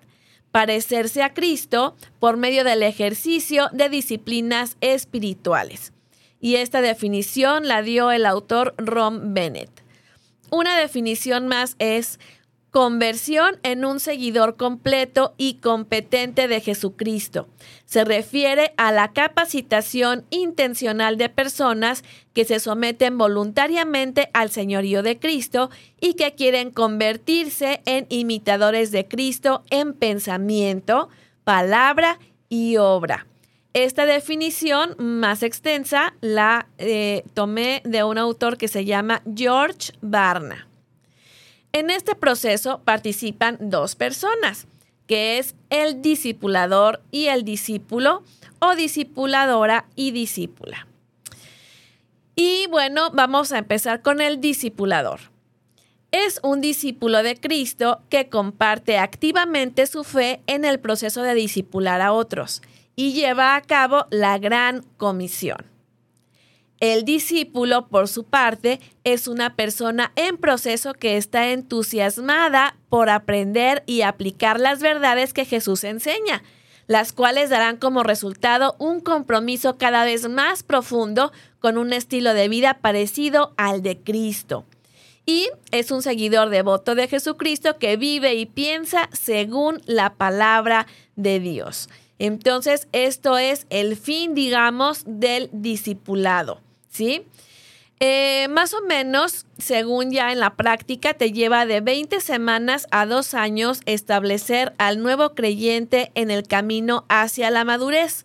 parecerse 0.52 1.24
a 1.24 1.34
Cristo 1.34 1.96
por 2.20 2.36
medio 2.36 2.62
del 2.62 2.84
ejercicio 2.84 3.68
de 3.72 3.88
disciplinas 3.88 4.76
espirituales. 4.80 5.92
Y 6.40 6.54
esta 6.54 6.80
definición 6.80 7.66
la 7.66 7.82
dio 7.82 8.12
el 8.12 8.24
autor 8.24 8.72
Ron 8.78 9.34
Bennett. 9.34 9.82
Una 10.52 10.78
definición 10.78 11.48
más 11.48 11.74
es 11.80 12.20
conversión 12.70 13.58
en 13.62 13.84
un 13.84 14.00
seguidor 14.00 14.56
completo 14.56 15.34
y 15.36 15.54
competente 15.54 16.48
de 16.48 16.60
Jesucristo. 16.60 17.48
Se 17.84 18.04
refiere 18.04 18.72
a 18.76 18.92
la 18.92 19.12
capacitación 19.12 20.24
intencional 20.30 21.16
de 21.16 21.28
personas 21.28 22.04
que 22.32 22.44
se 22.44 22.60
someten 22.60 23.18
voluntariamente 23.18 24.30
al 24.32 24.50
señorío 24.50 25.02
de 25.02 25.18
Cristo 25.18 25.70
y 26.00 26.14
que 26.14 26.34
quieren 26.34 26.70
convertirse 26.70 27.82
en 27.86 28.06
imitadores 28.08 28.92
de 28.92 29.08
Cristo 29.08 29.64
en 29.70 29.92
pensamiento, 29.92 31.08
palabra 31.44 32.18
y 32.48 32.76
obra. 32.76 33.26
Esta 33.72 34.04
definición 34.04 34.96
más 34.98 35.42
extensa 35.44 36.14
la 36.20 36.66
eh, 36.78 37.22
tomé 37.34 37.82
de 37.84 38.02
un 38.02 38.18
autor 38.18 38.56
que 38.56 38.66
se 38.66 38.84
llama 38.84 39.22
George 39.36 39.92
Barna. 40.00 40.69
En 41.72 41.90
este 41.90 42.14
proceso 42.14 42.80
participan 42.84 43.56
dos 43.60 43.94
personas, 43.94 44.66
que 45.06 45.38
es 45.38 45.54
el 45.70 46.02
discipulador 46.02 47.02
y 47.10 47.26
el 47.26 47.44
discípulo, 47.44 48.22
o 48.60 48.74
discipuladora 48.74 49.86
y 49.96 50.10
discípula. 50.10 50.86
Y 52.36 52.66
bueno, 52.68 53.10
vamos 53.12 53.52
a 53.52 53.58
empezar 53.58 54.02
con 54.02 54.20
el 54.20 54.40
discipulador. 54.40 55.20
Es 56.10 56.40
un 56.42 56.60
discípulo 56.60 57.22
de 57.22 57.36
Cristo 57.36 58.00
que 58.08 58.28
comparte 58.28 58.98
activamente 58.98 59.86
su 59.86 60.04
fe 60.04 60.40
en 60.46 60.64
el 60.64 60.80
proceso 60.80 61.22
de 61.22 61.34
discipular 61.34 62.00
a 62.00 62.12
otros 62.12 62.62
y 62.96 63.12
lleva 63.12 63.54
a 63.54 63.62
cabo 63.62 64.06
la 64.10 64.38
gran 64.38 64.82
comisión. 64.96 65.64
El 66.80 67.04
discípulo, 67.04 67.88
por 67.88 68.08
su 68.08 68.24
parte, 68.24 68.80
es 69.04 69.28
una 69.28 69.54
persona 69.54 70.12
en 70.16 70.38
proceso 70.38 70.94
que 70.94 71.18
está 71.18 71.50
entusiasmada 71.50 72.74
por 72.88 73.10
aprender 73.10 73.82
y 73.84 74.00
aplicar 74.00 74.58
las 74.58 74.80
verdades 74.80 75.34
que 75.34 75.44
Jesús 75.44 75.84
enseña, 75.84 76.42
las 76.86 77.12
cuales 77.12 77.50
darán 77.50 77.76
como 77.76 78.02
resultado 78.02 78.76
un 78.78 79.00
compromiso 79.00 79.76
cada 79.76 80.04
vez 80.04 80.26
más 80.30 80.62
profundo 80.62 81.32
con 81.58 81.76
un 81.76 81.92
estilo 81.92 82.32
de 82.32 82.48
vida 82.48 82.78
parecido 82.80 83.52
al 83.58 83.82
de 83.82 83.98
Cristo. 83.98 84.64
Y 85.26 85.50
es 85.72 85.90
un 85.90 86.00
seguidor 86.00 86.48
devoto 86.48 86.94
de 86.94 87.08
Jesucristo 87.08 87.76
que 87.76 87.98
vive 87.98 88.36
y 88.36 88.46
piensa 88.46 89.10
según 89.12 89.82
la 89.84 90.14
palabra 90.14 90.86
de 91.14 91.40
Dios. 91.40 91.90
Entonces, 92.18 92.88
esto 92.92 93.36
es 93.36 93.66
el 93.68 93.96
fin, 93.96 94.34
digamos, 94.34 95.02
del 95.06 95.50
discipulado. 95.52 96.62
¿Sí? 96.90 97.26
Eh, 98.02 98.48
más 98.48 98.72
o 98.72 98.80
menos, 98.80 99.44
según 99.58 100.10
ya 100.10 100.32
en 100.32 100.40
la 100.40 100.54
práctica, 100.56 101.12
te 101.12 101.32
lleva 101.32 101.66
de 101.66 101.82
20 101.82 102.20
semanas 102.20 102.86
a 102.90 103.04
dos 103.04 103.34
años 103.34 103.80
establecer 103.84 104.72
al 104.78 105.02
nuevo 105.02 105.34
creyente 105.34 106.10
en 106.14 106.30
el 106.30 106.46
camino 106.46 107.04
hacia 107.08 107.50
la 107.50 107.64
madurez. 107.64 108.24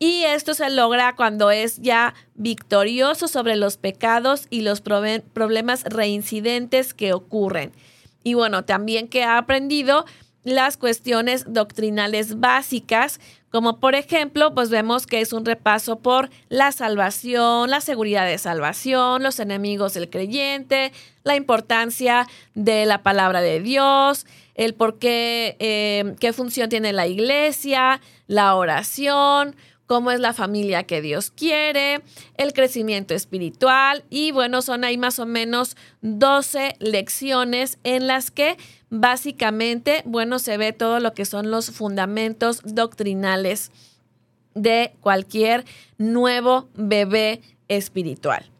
Y 0.00 0.24
esto 0.24 0.54
se 0.54 0.68
logra 0.70 1.14
cuando 1.14 1.50
es 1.50 1.78
ya 1.78 2.14
victorioso 2.34 3.28
sobre 3.28 3.56
los 3.56 3.76
pecados 3.76 4.46
y 4.50 4.62
los 4.62 4.80
problemas 4.80 5.84
reincidentes 5.84 6.92
que 6.94 7.12
ocurren. 7.12 7.72
Y 8.24 8.34
bueno, 8.34 8.64
también 8.64 9.08
que 9.08 9.22
ha 9.22 9.38
aprendido 9.38 10.06
las 10.44 10.76
cuestiones 10.76 11.44
doctrinales 11.52 12.40
básicas, 12.40 13.20
como 13.50 13.80
por 13.80 13.94
ejemplo, 13.94 14.54
pues 14.54 14.70
vemos 14.70 15.06
que 15.06 15.20
es 15.20 15.32
un 15.32 15.44
repaso 15.44 16.00
por 16.00 16.30
la 16.48 16.72
salvación, 16.72 17.70
la 17.70 17.80
seguridad 17.80 18.26
de 18.26 18.38
salvación, 18.38 19.22
los 19.22 19.40
enemigos 19.40 19.94
del 19.94 20.10
creyente, 20.10 20.92
la 21.24 21.36
importancia 21.36 22.26
de 22.54 22.86
la 22.86 23.02
palabra 23.02 23.40
de 23.40 23.60
Dios, 23.60 24.26
el 24.54 24.74
por 24.74 24.98
qué, 24.98 25.56
eh, 25.60 26.14
qué 26.20 26.32
función 26.32 26.68
tiene 26.68 26.92
la 26.92 27.06
iglesia, 27.06 28.00
la 28.26 28.54
oración, 28.54 29.56
cómo 29.88 30.10
es 30.10 30.20
la 30.20 30.34
familia 30.34 30.84
que 30.84 31.00
Dios 31.00 31.30
quiere, 31.30 32.02
el 32.36 32.52
crecimiento 32.52 33.14
espiritual 33.14 34.04
y 34.10 34.32
bueno, 34.32 34.60
son 34.60 34.84
ahí 34.84 34.98
más 34.98 35.18
o 35.18 35.24
menos 35.26 35.76
12 36.02 36.76
lecciones 36.78 37.78
en 37.84 38.06
las 38.06 38.30
que 38.30 38.58
básicamente, 38.90 40.02
bueno, 40.04 40.38
se 40.38 40.56
ve 40.56 40.72
todo 40.72 41.00
lo 41.00 41.14
que 41.14 41.24
son 41.24 41.50
los 41.50 41.70
fundamentos 41.70 42.62
doctrinales 42.64 43.70
de 44.54 44.92
cualquier 45.00 45.64
nuevo 45.98 46.68
bebé 46.74 47.40
espiritual. 47.68 48.50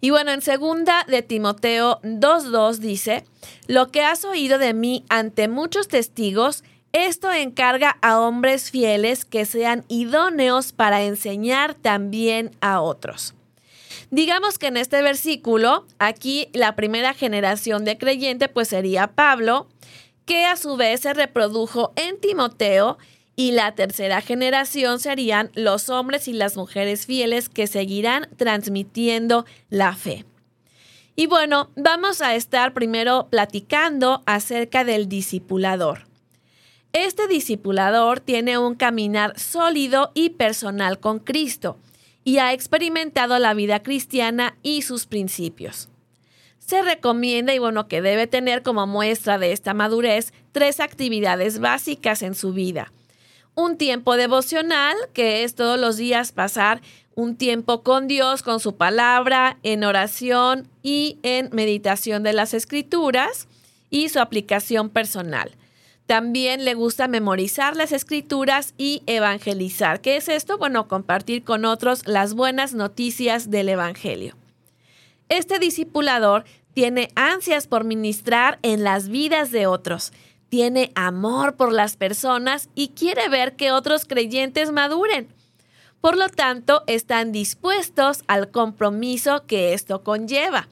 Y 0.00 0.10
bueno, 0.10 0.30
en 0.30 0.42
segunda 0.42 1.04
de 1.08 1.22
Timoteo 1.22 2.00
2.2 2.02 2.76
dice, 2.76 3.24
lo 3.66 3.88
que 3.88 4.02
has 4.02 4.24
oído 4.24 4.58
de 4.58 4.72
mí 4.72 5.04
ante 5.08 5.48
muchos 5.48 5.88
testigos, 5.88 6.62
esto 6.92 7.32
encarga 7.32 7.98
a 8.00 8.20
hombres 8.20 8.70
fieles 8.70 9.24
que 9.24 9.44
sean 9.44 9.84
idóneos 9.88 10.72
para 10.72 11.02
enseñar 11.02 11.74
también 11.74 12.52
a 12.60 12.80
otros. 12.80 13.34
Digamos 14.10 14.58
que 14.58 14.68
en 14.68 14.78
este 14.78 15.02
versículo, 15.02 15.86
aquí 15.98 16.48
la 16.54 16.76
primera 16.76 17.12
generación 17.12 17.84
de 17.84 17.98
creyente 17.98 18.48
pues 18.48 18.68
sería 18.68 19.08
Pablo, 19.08 19.68
que 20.24 20.46
a 20.46 20.56
su 20.56 20.76
vez 20.76 21.00
se 21.00 21.12
reprodujo 21.12 21.92
en 21.96 22.18
Timoteo, 22.18 22.98
y 23.36 23.52
la 23.52 23.72
tercera 23.76 24.20
generación 24.20 24.98
serían 24.98 25.52
los 25.54 25.90
hombres 25.90 26.26
y 26.26 26.32
las 26.32 26.56
mujeres 26.56 27.06
fieles 27.06 27.48
que 27.48 27.68
seguirán 27.68 28.28
transmitiendo 28.36 29.44
la 29.70 29.94
fe. 29.94 30.24
Y 31.14 31.26
bueno, 31.26 31.70
vamos 31.76 32.20
a 32.20 32.34
estar 32.34 32.74
primero 32.74 33.28
platicando 33.30 34.24
acerca 34.26 34.82
del 34.82 35.08
discipulador. 35.08 36.08
Este 36.92 37.28
discipulador 37.28 38.18
tiene 38.18 38.58
un 38.58 38.74
caminar 38.74 39.38
sólido 39.38 40.10
y 40.14 40.30
personal 40.30 40.98
con 40.98 41.20
Cristo 41.20 41.78
y 42.28 42.40
ha 42.40 42.52
experimentado 42.52 43.38
la 43.38 43.54
vida 43.54 43.82
cristiana 43.82 44.58
y 44.62 44.82
sus 44.82 45.06
principios. 45.06 45.88
Se 46.58 46.82
recomienda 46.82 47.54
y 47.54 47.58
bueno 47.58 47.88
que 47.88 48.02
debe 48.02 48.26
tener 48.26 48.62
como 48.62 48.86
muestra 48.86 49.38
de 49.38 49.52
esta 49.52 49.72
madurez 49.72 50.34
tres 50.52 50.78
actividades 50.78 51.58
básicas 51.58 52.20
en 52.20 52.34
su 52.34 52.52
vida. 52.52 52.92
Un 53.54 53.78
tiempo 53.78 54.14
devocional, 54.18 54.94
que 55.14 55.42
es 55.42 55.54
todos 55.54 55.80
los 55.80 55.96
días 55.96 56.32
pasar 56.32 56.82
un 57.14 57.34
tiempo 57.34 57.82
con 57.82 58.08
Dios, 58.08 58.42
con 58.42 58.60
su 58.60 58.76
palabra, 58.76 59.56
en 59.62 59.82
oración 59.82 60.68
y 60.82 61.18
en 61.22 61.48
meditación 61.52 62.24
de 62.24 62.34
las 62.34 62.52
escrituras 62.52 63.48
y 63.88 64.10
su 64.10 64.20
aplicación 64.20 64.90
personal. 64.90 65.52
También 66.08 66.64
le 66.64 66.72
gusta 66.72 67.06
memorizar 67.06 67.76
las 67.76 67.92
escrituras 67.92 68.72
y 68.78 69.02
evangelizar. 69.04 70.00
¿Qué 70.00 70.16
es 70.16 70.30
esto? 70.30 70.56
Bueno, 70.56 70.88
compartir 70.88 71.44
con 71.44 71.66
otros 71.66 72.06
las 72.06 72.32
buenas 72.32 72.72
noticias 72.72 73.50
del 73.50 73.68
Evangelio. 73.68 74.34
Este 75.28 75.58
discipulador 75.58 76.44
tiene 76.72 77.10
ansias 77.14 77.66
por 77.66 77.84
ministrar 77.84 78.58
en 78.62 78.84
las 78.84 79.10
vidas 79.10 79.50
de 79.50 79.66
otros, 79.66 80.14
tiene 80.48 80.92
amor 80.94 81.56
por 81.56 81.74
las 81.74 81.98
personas 81.98 82.70
y 82.74 82.88
quiere 82.88 83.28
ver 83.28 83.54
que 83.54 83.70
otros 83.70 84.06
creyentes 84.06 84.72
maduren. 84.72 85.28
Por 86.00 86.16
lo 86.16 86.30
tanto, 86.30 86.84
están 86.86 87.32
dispuestos 87.32 88.24
al 88.28 88.50
compromiso 88.50 89.44
que 89.44 89.74
esto 89.74 90.02
conlleva, 90.04 90.68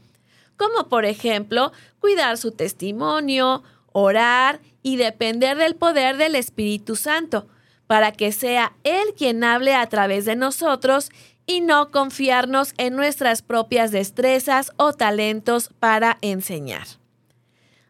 como 0.57 0.88
por 0.88 1.05
ejemplo 1.05 1.72
cuidar 2.01 2.38
su 2.38 2.53
testimonio, 2.53 3.62
orar 3.98 4.61
y 4.82 4.96
depender 4.96 5.56
del 5.56 5.74
poder 5.74 6.18
del 6.18 6.35
Espíritu 6.35 6.96
Santo, 6.96 7.48
para 7.87 8.12
que 8.12 8.30
sea 8.30 8.74
Él 8.85 9.14
quien 9.16 9.42
hable 9.42 9.74
a 9.74 9.87
través 9.88 10.26
de 10.26 10.37
nosotros 10.37 11.11
y 11.46 11.62
no 11.62 11.90
confiarnos 11.90 12.74
en 12.76 12.94
nuestras 12.94 13.40
propias 13.40 13.92
destrezas 13.92 14.70
o 14.76 14.92
talentos 14.92 15.70
para 15.78 16.18
enseñar. 16.20 16.87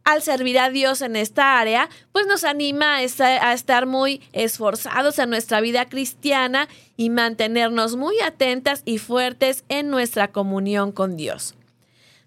Al 0.04 0.22
servir 0.22 0.60
a 0.60 0.70
Dios 0.70 1.02
en 1.02 1.16
esta 1.16 1.58
área, 1.58 1.88
pues 2.12 2.28
nos 2.28 2.44
anima 2.44 2.98
a 2.98 3.52
estar 3.52 3.86
muy 3.86 4.22
esforzados 4.32 5.18
en 5.18 5.28
nuestra 5.30 5.60
vida 5.60 5.86
cristiana 5.86 6.68
y 6.96 7.10
mantenernos 7.10 7.96
muy 7.96 8.20
atentas 8.20 8.82
y 8.84 8.98
fuertes 8.98 9.64
en 9.68 9.90
nuestra 9.90 10.28
comunión 10.28 10.92
con 10.92 11.16
Dios. 11.16 11.56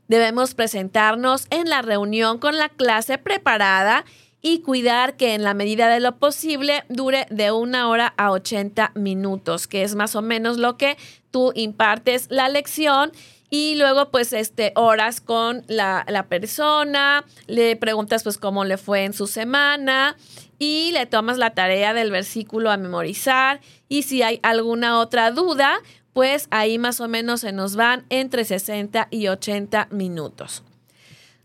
Debemos 0.09 0.55
presentarnos 0.55 1.45
en 1.51 1.69
la 1.69 1.83
reunión 1.83 2.39
con 2.39 2.57
la 2.57 2.67
clase 2.67 3.19
preparada 3.19 4.05
y 4.41 4.61
cuidar 4.61 5.17
que 5.17 5.35
en 5.35 5.43
la 5.43 5.53
medida 5.53 5.87
de 5.87 5.99
lo 5.99 6.17
posible 6.17 6.83
dure 6.89 7.27
de 7.29 7.51
una 7.51 7.87
hora 7.89 8.15
a 8.17 8.31
80 8.31 8.93
minutos, 8.95 9.67
que 9.67 9.83
es 9.83 9.93
más 9.93 10.15
o 10.15 10.23
menos 10.23 10.57
lo 10.57 10.77
que 10.77 10.97
tú 11.29 11.51
impartes 11.53 12.25
la 12.31 12.49
lección. 12.49 13.11
Y 13.51 13.75
luego 13.75 14.09
pues 14.09 14.33
este 14.33 14.71
horas 14.75 15.21
con 15.21 15.63
la, 15.67 16.05
la, 16.07 16.27
persona, 16.27 17.23
le 17.47 17.75
preguntas 17.75 18.23
pues 18.23 18.37
cómo 18.37 18.63
le 18.63 18.77
fue 18.77 19.05
en 19.05 19.13
su 19.13 19.27
semana 19.27 20.15
y 20.59 20.91
le 20.91 21.05
tomas 21.05 21.37
la 21.37 21.55
tarea 21.55 21.93
del 21.93 22.11
versículo 22.11 22.71
a 22.71 22.77
memorizar. 22.77 23.59
Y 23.87 24.03
si 24.03 24.21
hay 24.21 24.39
alguna 24.43 24.99
otra 24.99 25.31
duda 25.31 25.79
pues 26.19 26.49
ahí 26.51 26.77
más 26.77 26.99
o 26.99 27.07
menos 27.07 27.39
se 27.39 27.53
nos 27.53 27.77
van 27.77 28.03
entre 28.09 28.43
60 28.43 29.07
y 29.09 29.29
80 29.29 29.87
minutos. 29.89 30.63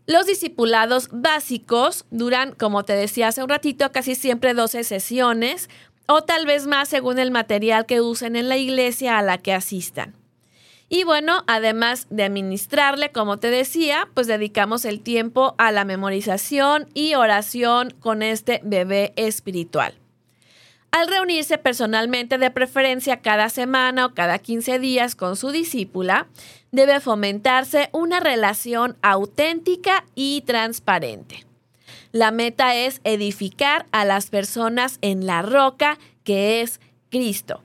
Los 0.05 0.25
discipulados 0.25 1.07
básicos 1.13 2.03
duran, 2.11 2.51
como 2.51 2.83
te 2.83 2.91
decía 2.91 3.29
hace 3.29 3.41
un 3.41 3.47
ratito, 3.47 3.89
casi 3.93 4.15
siempre 4.15 4.53
12 4.53 4.83
sesiones 4.83 5.69
o 6.07 6.23
tal 6.23 6.45
vez 6.45 6.67
más 6.67 6.89
según 6.89 7.19
el 7.19 7.31
material 7.31 7.85
que 7.85 8.01
usen 8.01 8.35
en 8.35 8.49
la 8.49 8.57
iglesia 8.57 9.17
a 9.17 9.21
la 9.21 9.37
que 9.37 9.53
asistan. 9.53 10.13
Y 10.89 11.05
bueno, 11.05 11.45
además 11.47 12.07
de 12.09 12.25
administrarle, 12.25 13.13
como 13.13 13.37
te 13.37 13.51
decía, 13.51 14.09
pues 14.13 14.27
dedicamos 14.27 14.83
el 14.83 14.99
tiempo 14.99 15.55
a 15.57 15.71
la 15.71 15.85
memorización 15.85 16.89
y 16.93 17.15
oración 17.15 17.91
con 18.01 18.21
este 18.21 18.59
bebé 18.61 19.13
espiritual. 19.15 19.93
Al 20.95 21.09
reunirse 21.09 21.57
personalmente 21.57 22.37
de 22.37 22.51
preferencia 22.51 23.19
cada 23.19 23.49
semana 23.49 24.05
o 24.05 24.13
cada 24.13 24.39
15 24.39 24.79
días 24.79 25.13
con 25.13 25.35
su 25.35 25.51
discípula, 25.51 26.27
debe 26.71 27.01
fomentarse 27.01 27.89
una 27.91 28.21
relación 28.21 28.95
auténtica 29.01 30.05
y 30.15 30.43
transparente. 30.45 31.45
La 32.13 32.31
meta 32.31 32.75
es 32.75 33.01
edificar 33.03 33.87
a 33.91 34.05
las 34.05 34.29
personas 34.29 34.97
en 35.01 35.25
la 35.25 35.41
roca 35.41 35.97
que 36.23 36.61
es 36.61 36.79
Cristo. 37.09 37.61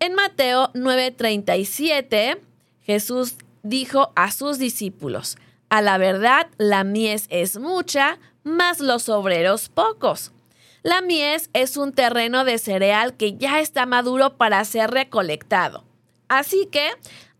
En 0.00 0.14
Mateo 0.14 0.70
9:37, 0.72 2.40
Jesús 2.84 3.34
dijo 3.64 4.12
a 4.16 4.30
sus 4.32 4.56
discípulos, 4.56 5.36
a 5.68 5.82
la 5.82 5.98
verdad 5.98 6.46
la 6.56 6.84
mies 6.84 7.26
es 7.28 7.58
mucha, 7.58 8.18
mas 8.44 8.80
los 8.80 9.10
obreros 9.10 9.68
pocos. 9.68 10.32
La 10.86 11.00
mies 11.00 11.50
es 11.52 11.76
un 11.76 11.92
terreno 11.92 12.44
de 12.44 12.58
cereal 12.58 13.16
que 13.16 13.36
ya 13.36 13.58
está 13.58 13.86
maduro 13.86 14.36
para 14.36 14.64
ser 14.64 14.88
recolectado. 14.92 15.82
Así 16.28 16.68
que 16.70 16.90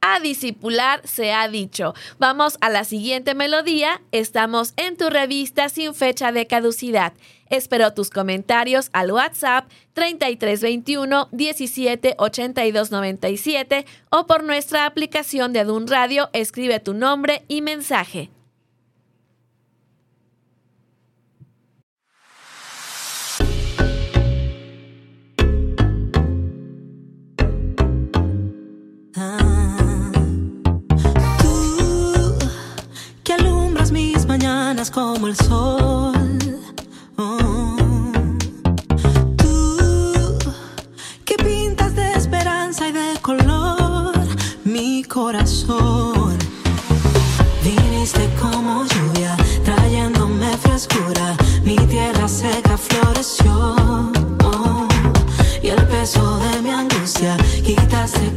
a 0.00 0.18
discipular 0.18 1.00
se 1.06 1.32
ha 1.32 1.46
dicho. 1.46 1.94
Vamos 2.18 2.58
a 2.60 2.70
la 2.70 2.82
siguiente 2.82 3.36
melodía. 3.36 4.02
Estamos 4.10 4.74
en 4.76 4.96
tu 4.96 5.10
revista 5.10 5.68
sin 5.68 5.94
fecha 5.94 6.32
de 6.32 6.48
caducidad. 6.48 7.12
Espero 7.48 7.94
tus 7.94 8.10
comentarios 8.10 8.90
al 8.92 9.12
WhatsApp 9.12 9.70
3321 9.92 11.28
17 11.30 12.16
97 12.90 13.86
o 14.10 14.26
por 14.26 14.42
nuestra 14.42 14.86
aplicación 14.86 15.52
de 15.52 15.60
Adun 15.60 15.86
Radio. 15.86 16.30
Escribe 16.32 16.80
tu 16.80 16.94
nombre 16.94 17.44
y 17.46 17.62
mensaje. 17.62 18.28
Como 34.92 35.28
el 35.28 35.36
sol. 35.36 36.12
Oh. 37.16 37.76
Tú 39.36 40.38
que 41.24 41.36
pintas 41.36 41.94
de 41.94 42.12
esperanza 42.14 42.88
y 42.88 42.92
de 42.92 43.14
color 43.22 44.12
mi 44.64 45.04
corazón. 45.04 46.36
Viniste 47.62 48.28
como 48.40 48.84
lluvia, 48.86 49.36
trayéndome 49.64 50.56
frescura. 50.56 51.36
Mi 51.62 51.76
tierra 51.86 52.26
seca 52.26 52.76
floreció. 52.76 53.76
Oh. 54.44 54.88
Y 55.62 55.68
el 55.68 55.86
peso 55.86 56.38
de 56.38 56.62
mi 56.62 56.70
angustia 56.70 57.36
quitaste 57.64 58.34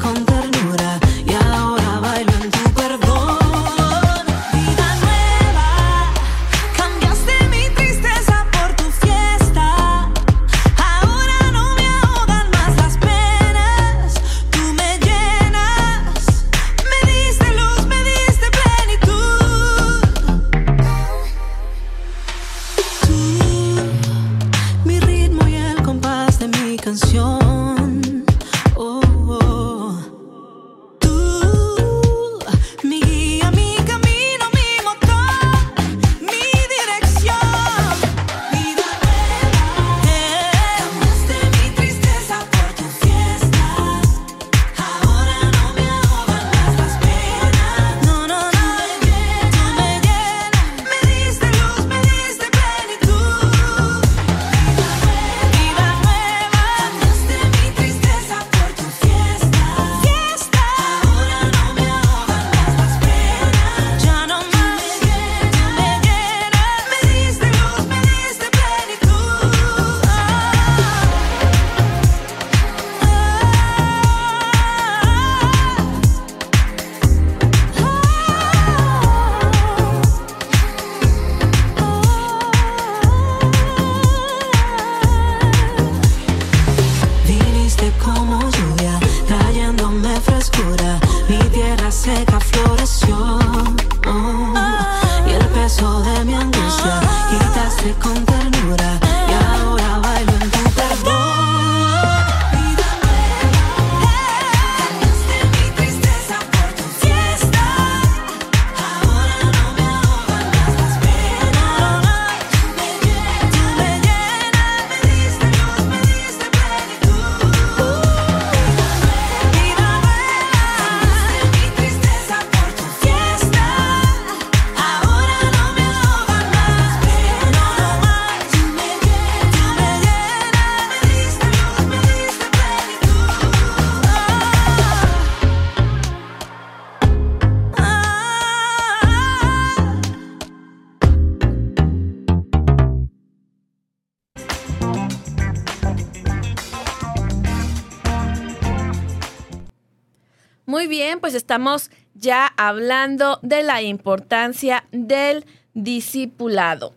estamos 151.60 151.92
ya 152.14 152.54
hablando 152.56 153.38
de 153.42 153.64
la 153.64 153.82
importancia 153.82 154.86
del 154.94 155.46
discipulado. 155.74 156.94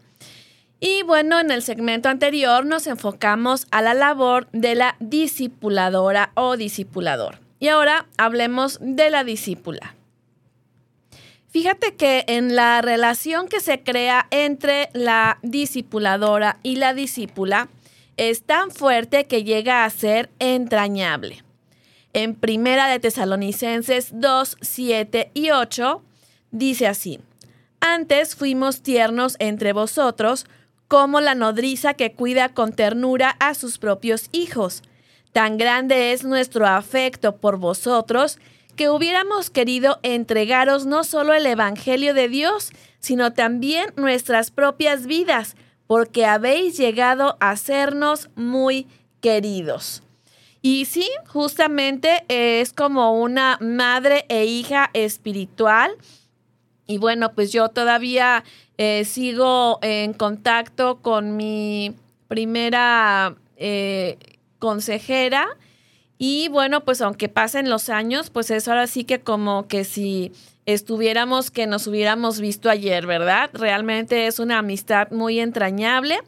Y 0.78 1.02
bueno, 1.02 1.40
en 1.40 1.50
el 1.50 1.64
segmento 1.64 2.08
anterior 2.08 2.64
nos 2.64 2.86
enfocamos 2.86 3.66
a 3.72 3.82
la 3.82 3.92
labor 3.92 4.48
de 4.52 4.76
la 4.76 4.94
discipuladora 5.00 6.30
o 6.34 6.56
discipulador. 6.56 7.40
Y 7.58 7.68
ahora 7.68 8.06
hablemos 8.16 8.78
de 8.80 9.10
la 9.10 9.24
discípula. 9.24 9.96
Fíjate 11.48 11.96
que 11.96 12.24
en 12.28 12.54
la 12.54 12.82
relación 12.82 13.48
que 13.48 13.58
se 13.58 13.82
crea 13.82 14.28
entre 14.30 14.90
la 14.92 15.38
discipuladora 15.42 16.60
y 16.62 16.76
la 16.76 16.94
discípula 16.94 17.68
es 18.16 18.44
tan 18.44 18.70
fuerte 18.70 19.24
que 19.24 19.42
llega 19.42 19.84
a 19.84 19.90
ser 19.90 20.30
entrañable 20.38 21.42
en 22.12 22.34
Primera 22.34 22.88
de 22.88 23.00
Tesalonicenses 23.00 24.10
2, 24.12 24.56
7 24.60 25.30
y 25.34 25.50
8, 25.50 26.02
dice 26.50 26.86
así, 26.86 27.20
Antes 27.80 28.34
fuimos 28.36 28.82
tiernos 28.82 29.36
entre 29.38 29.72
vosotros, 29.72 30.46
como 30.88 31.20
la 31.20 31.34
nodriza 31.34 31.94
que 31.94 32.12
cuida 32.12 32.50
con 32.50 32.72
ternura 32.72 33.30
a 33.40 33.54
sus 33.54 33.78
propios 33.78 34.28
hijos. 34.32 34.82
Tan 35.32 35.56
grande 35.56 36.12
es 36.12 36.24
nuestro 36.24 36.66
afecto 36.66 37.36
por 37.36 37.56
vosotros, 37.56 38.38
que 38.76 38.90
hubiéramos 38.90 39.50
querido 39.50 39.98
entregaros 40.02 40.86
no 40.86 41.04
solo 41.04 41.32
el 41.32 41.46
Evangelio 41.46 42.14
de 42.14 42.28
Dios, 42.28 42.72
sino 42.98 43.32
también 43.32 43.92
nuestras 43.96 44.50
propias 44.50 45.06
vidas, 45.06 45.56
porque 45.86 46.26
habéis 46.26 46.76
llegado 46.76 47.36
a 47.40 47.56
sernos 47.56 48.30
muy 48.34 48.86
queridos. 49.20 50.02
Y 50.62 50.84
sí, 50.84 51.08
justamente 51.26 52.24
es 52.28 52.72
como 52.72 53.20
una 53.20 53.58
madre 53.60 54.24
e 54.28 54.44
hija 54.44 54.90
espiritual. 54.94 55.90
Y 56.86 56.98
bueno, 56.98 57.32
pues 57.32 57.52
yo 57.52 57.68
todavía 57.68 58.44
eh, 58.78 59.04
sigo 59.04 59.80
en 59.82 60.12
contacto 60.12 61.02
con 61.02 61.36
mi 61.36 61.96
primera 62.28 63.34
eh, 63.56 64.18
consejera. 64.60 65.48
Y 66.16 66.46
bueno, 66.48 66.84
pues 66.84 67.00
aunque 67.00 67.28
pasen 67.28 67.68
los 67.68 67.88
años, 67.88 68.30
pues 68.30 68.52
es 68.52 68.68
ahora 68.68 68.86
sí 68.86 69.02
que 69.02 69.20
como 69.20 69.66
que 69.66 69.82
si 69.82 70.30
estuviéramos 70.66 71.50
que 71.50 71.66
nos 71.66 71.88
hubiéramos 71.88 72.40
visto 72.40 72.70
ayer, 72.70 73.06
¿verdad? 73.06 73.50
Realmente 73.52 74.28
es 74.28 74.38
una 74.38 74.58
amistad 74.58 75.10
muy 75.10 75.40
entrañable. 75.40 76.20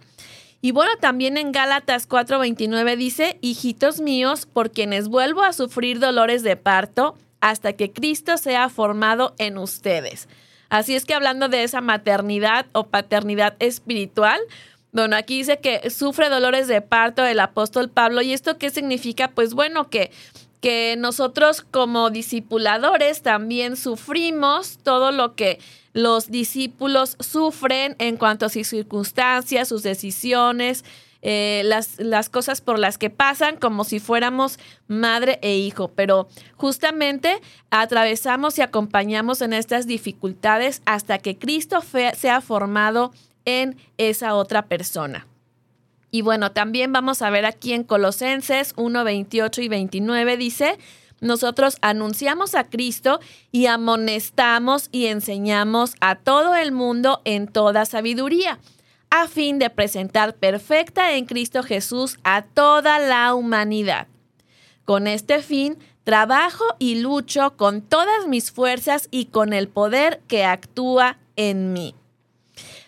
Y 0.64 0.72
bueno, 0.72 0.92
también 0.98 1.36
en 1.36 1.52
Gálatas 1.52 2.08
4:29 2.08 2.96
dice, 2.96 3.36
hijitos 3.42 4.00
míos, 4.00 4.46
por 4.50 4.70
quienes 4.70 5.08
vuelvo 5.08 5.42
a 5.42 5.52
sufrir 5.52 5.98
dolores 5.98 6.42
de 6.42 6.56
parto 6.56 7.18
hasta 7.42 7.74
que 7.74 7.92
Cristo 7.92 8.38
sea 8.38 8.70
formado 8.70 9.34
en 9.36 9.58
ustedes. 9.58 10.26
Así 10.70 10.94
es 10.94 11.04
que 11.04 11.12
hablando 11.12 11.50
de 11.50 11.64
esa 11.64 11.82
maternidad 11.82 12.64
o 12.72 12.84
paternidad 12.84 13.56
espiritual, 13.58 14.40
bueno, 14.90 15.16
aquí 15.16 15.36
dice 15.36 15.58
que 15.58 15.90
sufre 15.90 16.30
dolores 16.30 16.66
de 16.66 16.80
parto 16.80 17.26
el 17.26 17.40
apóstol 17.40 17.90
Pablo. 17.90 18.22
¿Y 18.22 18.32
esto 18.32 18.56
qué 18.56 18.70
significa? 18.70 19.32
Pues 19.32 19.52
bueno, 19.52 19.90
que 19.90 20.12
que 20.64 20.96
nosotros 20.96 21.60
como 21.60 22.08
discipuladores 22.08 23.20
también 23.20 23.76
sufrimos 23.76 24.78
todo 24.82 25.12
lo 25.12 25.34
que 25.34 25.58
los 25.92 26.30
discípulos 26.30 27.18
sufren 27.20 27.96
en 27.98 28.16
cuanto 28.16 28.46
a 28.46 28.48
sus 28.48 28.66
circunstancias, 28.68 29.68
sus 29.68 29.82
decisiones, 29.82 30.82
eh, 31.20 31.60
las, 31.66 31.98
las, 31.98 32.30
cosas 32.30 32.62
por 32.62 32.78
las 32.78 32.96
que 32.96 33.10
pasan 33.10 33.58
como 33.58 33.84
si 33.84 34.00
fuéramos 34.00 34.58
madre 34.88 35.38
e 35.42 35.54
hijo, 35.54 35.88
pero 35.88 36.28
justamente 36.56 37.42
atravesamos 37.68 38.56
y 38.56 38.62
acompañamos 38.62 39.42
en 39.42 39.52
estas 39.52 39.86
dificultades 39.86 40.80
hasta 40.86 41.18
que 41.18 41.36
Cristo 41.36 41.82
sea 42.16 42.40
formado 42.40 43.12
en 43.44 43.76
esa 43.98 44.34
otra 44.34 44.64
persona. 44.64 45.26
Y 46.14 46.22
bueno, 46.22 46.52
también 46.52 46.92
vamos 46.92 47.22
a 47.22 47.30
ver 47.30 47.44
aquí 47.44 47.72
en 47.72 47.82
Colosenses 47.82 48.72
1, 48.76 49.02
28 49.02 49.62
y 49.62 49.68
29 49.68 50.36
dice, 50.36 50.78
nosotros 51.20 51.76
anunciamos 51.80 52.54
a 52.54 52.70
Cristo 52.70 53.18
y 53.50 53.66
amonestamos 53.66 54.90
y 54.92 55.06
enseñamos 55.06 55.96
a 56.00 56.14
todo 56.14 56.54
el 56.54 56.70
mundo 56.70 57.20
en 57.24 57.48
toda 57.48 57.84
sabiduría, 57.84 58.60
a 59.10 59.26
fin 59.26 59.58
de 59.58 59.70
presentar 59.70 60.36
perfecta 60.36 61.16
en 61.16 61.26
Cristo 61.26 61.64
Jesús 61.64 62.16
a 62.22 62.42
toda 62.42 63.00
la 63.00 63.34
humanidad. 63.34 64.06
Con 64.84 65.08
este 65.08 65.42
fin, 65.42 65.78
trabajo 66.04 66.64
y 66.78 67.00
lucho 67.00 67.56
con 67.56 67.82
todas 67.82 68.28
mis 68.28 68.52
fuerzas 68.52 69.08
y 69.10 69.24
con 69.24 69.52
el 69.52 69.66
poder 69.66 70.22
que 70.28 70.44
actúa 70.44 71.18
en 71.34 71.72
mí. 71.72 71.96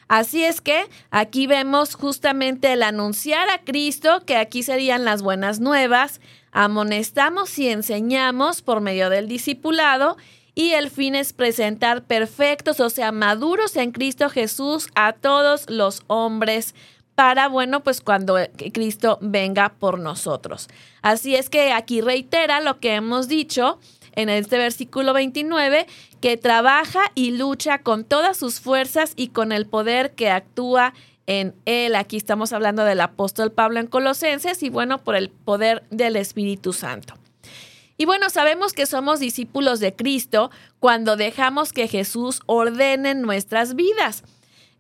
Así 0.09 0.45
es 0.45 0.61
que 0.61 0.85
aquí 1.11 1.47
vemos 1.47 1.95
justamente 1.95 2.73
el 2.73 2.83
anunciar 2.83 3.49
a 3.51 3.63
Cristo, 3.63 4.23
que 4.25 4.37
aquí 4.37 4.63
serían 4.63 5.05
las 5.05 5.23
buenas 5.23 5.59
nuevas, 5.59 6.21
amonestamos 6.53 7.59
y 7.59 7.69
enseñamos 7.69 8.63
por 8.63 8.81
medio 8.81 9.11
del 9.11 9.29
discipulado 9.29 10.17
y 10.55 10.71
el 10.73 10.91
fin 10.91 11.15
es 11.15 11.33
presentar 11.33 12.05
perfectos, 12.05 12.81
o 12.81 12.89
sea, 12.89 13.13
maduros 13.13 13.77
en 13.77 13.93
Cristo 13.93 14.31
Jesús 14.31 14.89
a 14.95 15.13
todos 15.13 15.69
los 15.69 16.03
hombres 16.07 16.75
para, 17.15 17.49
bueno, 17.49 17.83
pues 17.83 18.01
cuando 18.01 18.37
Cristo 18.73 19.19
venga 19.21 19.75
por 19.79 19.99
nosotros. 19.99 20.69
Así 21.03 21.35
es 21.35 21.51
que 21.51 21.73
aquí 21.73 22.01
reitera 22.01 22.61
lo 22.61 22.79
que 22.79 22.95
hemos 22.95 23.27
dicho 23.27 23.79
en 24.17 24.29
este 24.29 24.59
versículo 24.59 25.13
29, 25.13 25.87
que 26.21 26.37
trabaja 26.37 27.13
y 27.15 27.31
lucha 27.31 27.79
con 27.79 28.05
todas 28.05 28.37
sus 28.37 28.61
fuerzas 28.61 29.13
y 29.15 29.29
con 29.29 29.53
el 29.53 29.67
poder 29.67 30.15
que 30.15 30.31
actúa 30.31 30.93
en 31.27 31.55
él. 31.65 31.95
Aquí 31.95 32.17
estamos 32.17 32.53
hablando 32.53 32.85
del 32.85 33.01
apóstol 33.01 33.53
Pablo 33.53 33.81
en 33.81 33.87
Colosenses 33.87 34.63
y 34.63 34.71
bueno, 34.71 34.99
por 34.99 35.17
el 35.17 35.31
poder 35.31 35.85
del 35.91 36.17
Espíritu 36.17 36.73
Santo. 36.73 37.15
Y 37.99 38.05
bueno, 38.05 38.29
sabemos 38.29 38.73
que 38.73 38.87
somos 38.87 39.21
discípulos 39.21 39.81
de 39.81 39.95
Cristo 39.95 40.51
cuando 40.81 41.17
dejamos 41.17 41.73
que 41.73 41.89
Jesús 41.89 42.41
ordene 42.47 43.15
nuestras 43.15 43.75
vidas. 43.75 44.23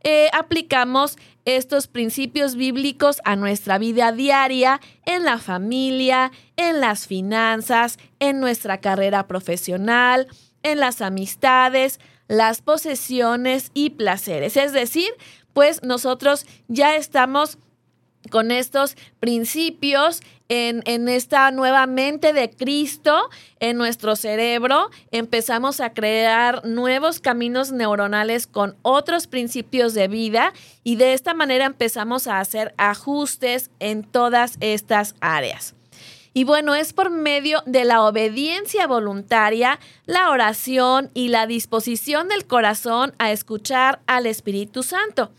Eh, 0.02 0.28
aplicamos 0.32 1.16
estos 1.44 1.86
principios 1.86 2.54
bíblicos 2.56 3.20
a 3.24 3.36
nuestra 3.36 3.78
vida 3.78 4.12
diaria, 4.12 4.80
en 5.04 5.24
la 5.24 5.38
familia, 5.38 6.32
en 6.56 6.80
las 6.80 7.06
finanzas, 7.06 7.98
en 8.18 8.40
nuestra 8.40 8.80
carrera 8.80 9.26
profesional, 9.26 10.26
en 10.62 10.80
las 10.80 11.00
amistades, 11.00 12.00
las 12.28 12.62
posesiones 12.62 13.70
y 13.74 13.90
placeres. 13.90 14.56
Es 14.56 14.72
decir, 14.72 15.08
pues 15.52 15.82
nosotros 15.82 16.46
ya 16.68 16.96
estamos 16.96 17.58
con 18.30 18.50
estos 18.50 18.96
principios 19.20 20.20
en, 20.48 21.08
esta 21.08 21.50
nueva 21.50 21.86
mente 21.86 22.32
de 22.32 22.50
Cristo 22.50 23.28
en 23.60 23.76
nuestro 23.76 24.16
cerebro, 24.16 24.90
empezamos 25.10 25.80
a 25.80 25.92
crear 25.92 26.64
nuevos 26.64 27.20
caminos 27.20 27.72
neuronales 27.72 28.46
con 28.46 28.76
otros 28.82 29.26
principios 29.26 29.94
de 29.94 30.08
vida 30.08 30.52
y 30.84 30.96
de 30.96 31.12
esta 31.12 31.34
manera 31.34 31.66
empezamos 31.66 32.26
a 32.26 32.40
hacer 32.40 32.74
ajustes 32.76 33.70
en 33.80 34.04
todas 34.04 34.56
estas 34.60 35.14
áreas. 35.20 35.74
Y 36.32 36.44
bueno, 36.44 36.74
es 36.74 36.92
por 36.92 37.08
medio 37.08 37.62
de 37.64 37.86
la 37.86 38.02
obediencia 38.02 38.86
voluntaria, 38.86 39.80
la 40.04 40.28
oración 40.28 41.10
y 41.14 41.28
la 41.28 41.46
disposición 41.46 42.28
del 42.28 42.46
corazón 42.46 43.14
a 43.18 43.32
escuchar 43.32 44.00
al 44.06 44.26
Espíritu 44.26 44.82
Santo 44.82 45.30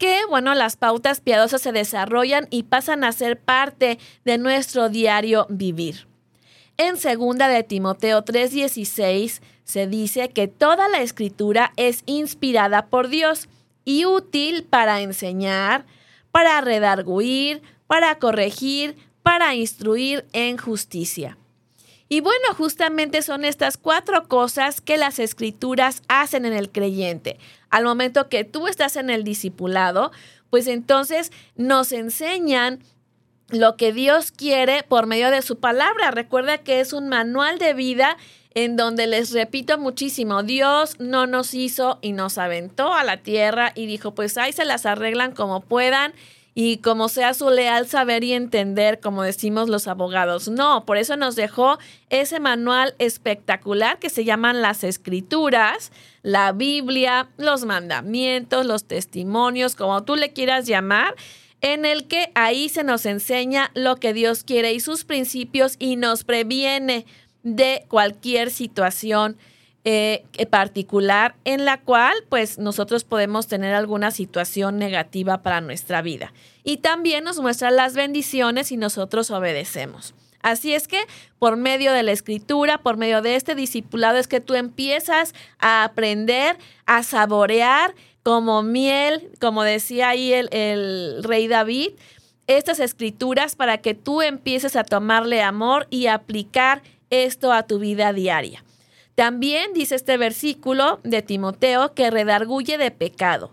que, 0.00 0.24
bueno, 0.30 0.54
las 0.54 0.76
pautas 0.76 1.20
piadosas 1.20 1.60
se 1.60 1.72
desarrollan 1.72 2.48
y 2.50 2.62
pasan 2.64 3.04
a 3.04 3.12
ser 3.12 3.38
parte 3.38 3.98
de 4.24 4.38
nuestro 4.38 4.88
diario 4.88 5.46
vivir. 5.50 6.08
En 6.78 6.96
segunda 6.96 7.48
de 7.48 7.62
Timoteo 7.62 8.24
3:16 8.24 9.42
se 9.62 9.86
dice 9.86 10.30
que 10.30 10.48
toda 10.48 10.88
la 10.88 11.02
escritura 11.02 11.72
es 11.76 12.02
inspirada 12.06 12.86
por 12.86 13.08
Dios 13.08 13.50
y 13.84 14.06
útil 14.06 14.64
para 14.64 15.02
enseñar, 15.02 15.84
para 16.32 16.62
redarguir, 16.62 17.60
para 17.86 18.18
corregir, 18.18 18.96
para 19.22 19.54
instruir 19.54 20.24
en 20.32 20.56
justicia. 20.56 21.36
Y 22.08 22.20
bueno, 22.20 22.54
justamente 22.56 23.20
son 23.20 23.44
estas 23.44 23.76
cuatro 23.76 24.26
cosas 24.28 24.80
que 24.80 24.96
las 24.96 25.18
escrituras 25.18 26.02
hacen 26.08 26.46
en 26.46 26.54
el 26.54 26.70
creyente. 26.70 27.38
Al 27.70 27.84
momento 27.84 28.28
que 28.28 28.44
tú 28.44 28.66
estás 28.66 28.96
en 28.96 29.10
el 29.10 29.24
discipulado, 29.24 30.12
pues 30.50 30.66
entonces 30.66 31.32
nos 31.56 31.92
enseñan 31.92 32.80
lo 33.48 33.76
que 33.76 33.92
Dios 33.92 34.32
quiere 34.32 34.82
por 34.82 35.06
medio 35.06 35.30
de 35.30 35.42
su 35.42 35.58
palabra. 35.58 36.10
Recuerda 36.10 36.58
que 36.58 36.80
es 36.80 36.92
un 36.92 37.08
manual 37.08 37.58
de 37.58 37.74
vida 37.74 38.16
en 38.54 38.76
donde 38.76 39.06
les 39.06 39.30
repito 39.30 39.78
muchísimo, 39.78 40.42
Dios 40.42 40.96
no 40.98 41.26
nos 41.28 41.54
hizo 41.54 41.98
y 42.02 42.12
nos 42.12 42.36
aventó 42.36 42.92
a 42.92 43.04
la 43.04 43.18
tierra 43.18 43.72
y 43.76 43.86
dijo, 43.86 44.14
pues 44.14 44.36
ahí 44.38 44.52
se 44.52 44.64
las 44.64 44.86
arreglan 44.86 45.32
como 45.32 45.60
puedan 45.60 46.12
y 46.54 46.78
como 46.78 47.08
sea 47.08 47.34
su 47.34 47.48
leal 47.50 47.86
saber 47.86 48.24
y 48.24 48.32
entender, 48.32 49.00
como 49.00 49.22
decimos 49.22 49.68
los 49.68 49.86
abogados. 49.86 50.48
No, 50.48 50.84
por 50.84 50.96
eso 50.96 51.16
nos 51.16 51.36
dejó 51.36 51.78
ese 52.08 52.40
manual 52.40 52.94
espectacular 52.98 53.98
que 53.98 54.10
se 54.10 54.24
llaman 54.24 54.62
las 54.62 54.82
escrituras, 54.82 55.92
la 56.22 56.52
Biblia, 56.52 57.28
los 57.36 57.64
mandamientos, 57.64 58.66
los 58.66 58.84
testimonios, 58.84 59.76
como 59.76 60.02
tú 60.02 60.16
le 60.16 60.32
quieras 60.32 60.66
llamar 60.66 61.14
en 61.60 61.84
el 61.84 62.06
que 62.06 62.30
ahí 62.34 62.68
se 62.68 62.84
nos 62.84 63.06
enseña 63.06 63.70
lo 63.74 63.96
que 63.96 64.12
Dios 64.12 64.44
quiere 64.44 64.72
y 64.72 64.80
sus 64.80 65.04
principios 65.04 65.76
y 65.78 65.96
nos 65.96 66.24
previene 66.24 67.06
de 67.42 67.84
cualquier 67.88 68.50
situación 68.50 69.36
eh, 69.84 70.24
particular 70.50 71.34
en 71.44 71.64
la 71.64 71.80
cual 71.80 72.14
pues 72.28 72.58
nosotros 72.58 73.04
podemos 73.04 73.46
tener 73.46 73.74
alguna 73.74 74.10
situación 74.10 74.78
negativa 74.78 75.42
para 75.42 75.60
nuestra 75.60 76.02
vida. 76.02 76.32
Y 76.64 76.78
también 76.78 77.24
nos 77.24 77.40
muestra 77.40 77.70
las 77.70 77.94
bendiciones 77.94 78.72
y 78.72 78.76
nosotros 78.76 79.30
obedecemos. 79.30 80.14
Así 80.42 80.74
es 80.74 80.88
que 80.88 81.00
por 81.38 81.56
medio 81.56 81.92
de 81.92 82.02
la 82.02 82.12
escritura, 82.12 82.78
por 82.78 82.96
medio 82.96 83.22
de 83.22 83.36
este 83.36 83.54
discipulado 83.54 84.18
es 84.18 84.28
que 84.28 84.40
tú 84.40 84.54
empiezas 84.54 85.34
a 85.58 85.84
aprender, 85.84 86.58
a 86.86 87.02
saborear 87.02 87.94
como 88.22 88.62
miel, 88.62 89.30
como 89.40 89.62
decía 89.62 90.10
ahí 90.10 90.32
el, 90.32 90.48
el 90.52 91.22
rey 91.24 91.48
David, 91.48 91.92
estas 92.46 92.80
escrituras 92.80 93.54
para 93.54 93.78
que 93.78 93.94
tú 93.94 94.22
empieces 94.22 94.76
a 94.76 94.84
tomarle 94.84 95.42
amor 95.42 95.86
y 95.88 96.06
aplicar 96.06 96.82
esto 97.10 97.52
a 97.52 97.62
tu 97.62 97.78
vida 97.78 98.12
diaria. 98.12 98.64
También 99.20 99.74
dice 99.74 99.96
este 99.96 100.16
versículo 100.16 100.98
de 101.04 101.20
Timoteo 101.20 101.92
que 101.92 102.10
redarguye 102.10 102.78
de 102.78 102.90
pecado. 102.90 103.52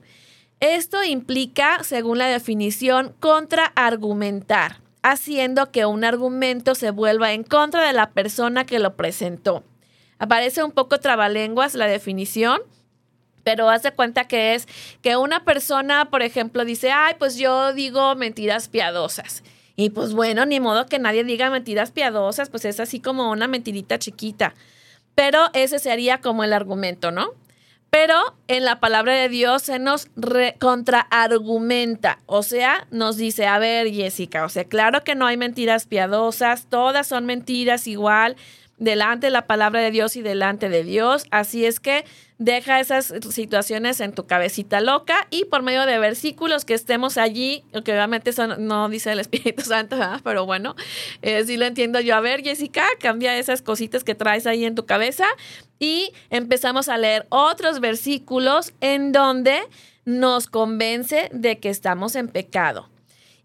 Esto 0.61 1.03
implica, 1.03 1.83
según 1.83 2.19
la 2.19 2.27
definición, 2.27 3.13
contraargumentar, 3.19 4.79
haciendo 5.01 5.69
que 5.73 5.85
un 5.85 6.05
argumento 6.05 6.73
se 6.73 6.91
vuelva 6.91 7.33
en 7.33 7.43
contra 7.43 7.85
de 7.85 7.91
la 7.91 8.11
persona 8.11 8.65
que 8.65 8.79
lo 8.79 8.95
presentó. 8.95 9.65
Aparece 10.19 10.63
un 10.63 10.71
poco 10.71 11.01
trabalenguas 11.01 11.75
la 11.75 11.87
definición, 11.87 12.61
pero 13.43 13.69
haz 13.69 13.83
de 13.83 13.91
cuenta 13.91 14.25
que 14.25 14.55
es 14.55 14.69
que 15.01 15.17
una 15.17 15.43
persona, 15.43 16.09
por 16.09 16.21
ejemplo, 16.21 16.63
dice, 16.63 16.91
ay, 16.91 17.15
pues 17.19 17.35
yo 17.35 17.73
digo 17.73 18.15
mentiras 18.15 18.69
piadosas. 18.69 19.43
Y 19.75 19.89
pues 19.89 20.13
bueno, 20.13 20.45
ni 20.45 20.61
modo 20.61 20.85
que 20.85 20.97
nadie 20.97 21.25
diga 21.25 21.49
mentiras 21.49 21.91
piadosas, 21.91 22.49
pues 22.49 22.63
es 22.63 22.79
así 22.79 23.01
como 23.01 23.31
una 23.31 23.49
mentirita 23.49 23.99
chiquita. 23.99 24.53
Pero 25.17 25.49
ese 25.53 25.79
sería 25.79 26.21
como 26.21 26.43
el 26.43 26.53
argumento, 26.53 27.09
¿no? 27.09 27.31
Pero 27.89 28.35
en 28.47 28.65
la 28.65 28.79
palabra 28.79 29.15
de 29.15 29.29
Dios 29.29 29.63
se 29.63 29.79
nos 29.79 30.07
contraargumenta, 30.59 32.19
o 32.27 32.43
sea, 32.43 32.85
nos 32.91 33.17
dice, 33.17 33.47
a 33.47 33.57
ver, 33.57 33.91
Jessica, 33.91 34.45
o 34.45 34.49
sea, 34.49 34.65
claro 34.65 35.03
que 35.03 35.15
no 35.15 35.25
hay 35.25 35.35
mentiras 35.35 35.87
piadosas, 35.87 36.67
todas 36.69 37.07
son 37.07 37.25
mentiras 37.25 37.87
igual, 37.87 38.35
delante 38.77 39.27
de 39.27 39.31
la 39.31 39.47
palabra 39.47 39.81
de 39.81 39.91
Dios 39.91 40.15
y 40.15 40.21
delante 40.21 40.69
de 40.69 40.83
Dios. 40.83 41.25
Así 41.31 41.65
es 41.65 41.79
que 41.79 42.05
deja 42.37 42.79
esas 42.79 43.13
situaciones 43.31 43.99
en 43.99 44.13
tu 44.13 44.27
cabecita 44.27 44.79
loca 44.79 45.27
y 45.31 45.45
por 45.45 45.63
medio 45.63 45.85
de 45.85 45.97
versículos 45.97 46.65
que 46.65 46.75
estemos 46.75 47.17
allí, 47.17 47.63
que 47.83 47.93
obviamente 47.93 48.29
eso 48.29 48.57
no 48.57 48.89
dice 48.89 49.11
el 49.11 49.19
Espíritu 49.19 49.61
Santo, 49.65 49.97
pero 50.23 50.45
bueno, 50.45 50.75
eh, 51.21 51.43
sí 51.45 51.57
lo 51.57 51.65
entiendo 51.65 51.99
yo. 51.99 52.15
A 52.15 52.21
ver, 52.21 52.43
Jessica, 52.43 52.85
cambia 52.99 53.37
esas 53.37 53.61
cositas 53.61 54.03
que 54.03 54.15
traes 54.15 54.45
ahí 54.45 54.65
en 54.65 54.75
tu 54.75 54.85
cabeza 54.85 55.25
y 55.79 56.11
empezamos 56.29 56.89
a 56.89 56.97
leer 56.97 57.25
otros 57.29 57.79
versículos 57.79 58.73
en 58.81 59.11
donde 59.11 59.59
nos 60.05 60.47
convence 60.47 61.29
de 61.33 61.59
que 61.59 61.69
estamos 61.69 62.15
en 62.15 62.27
pecado. 62.27 62.89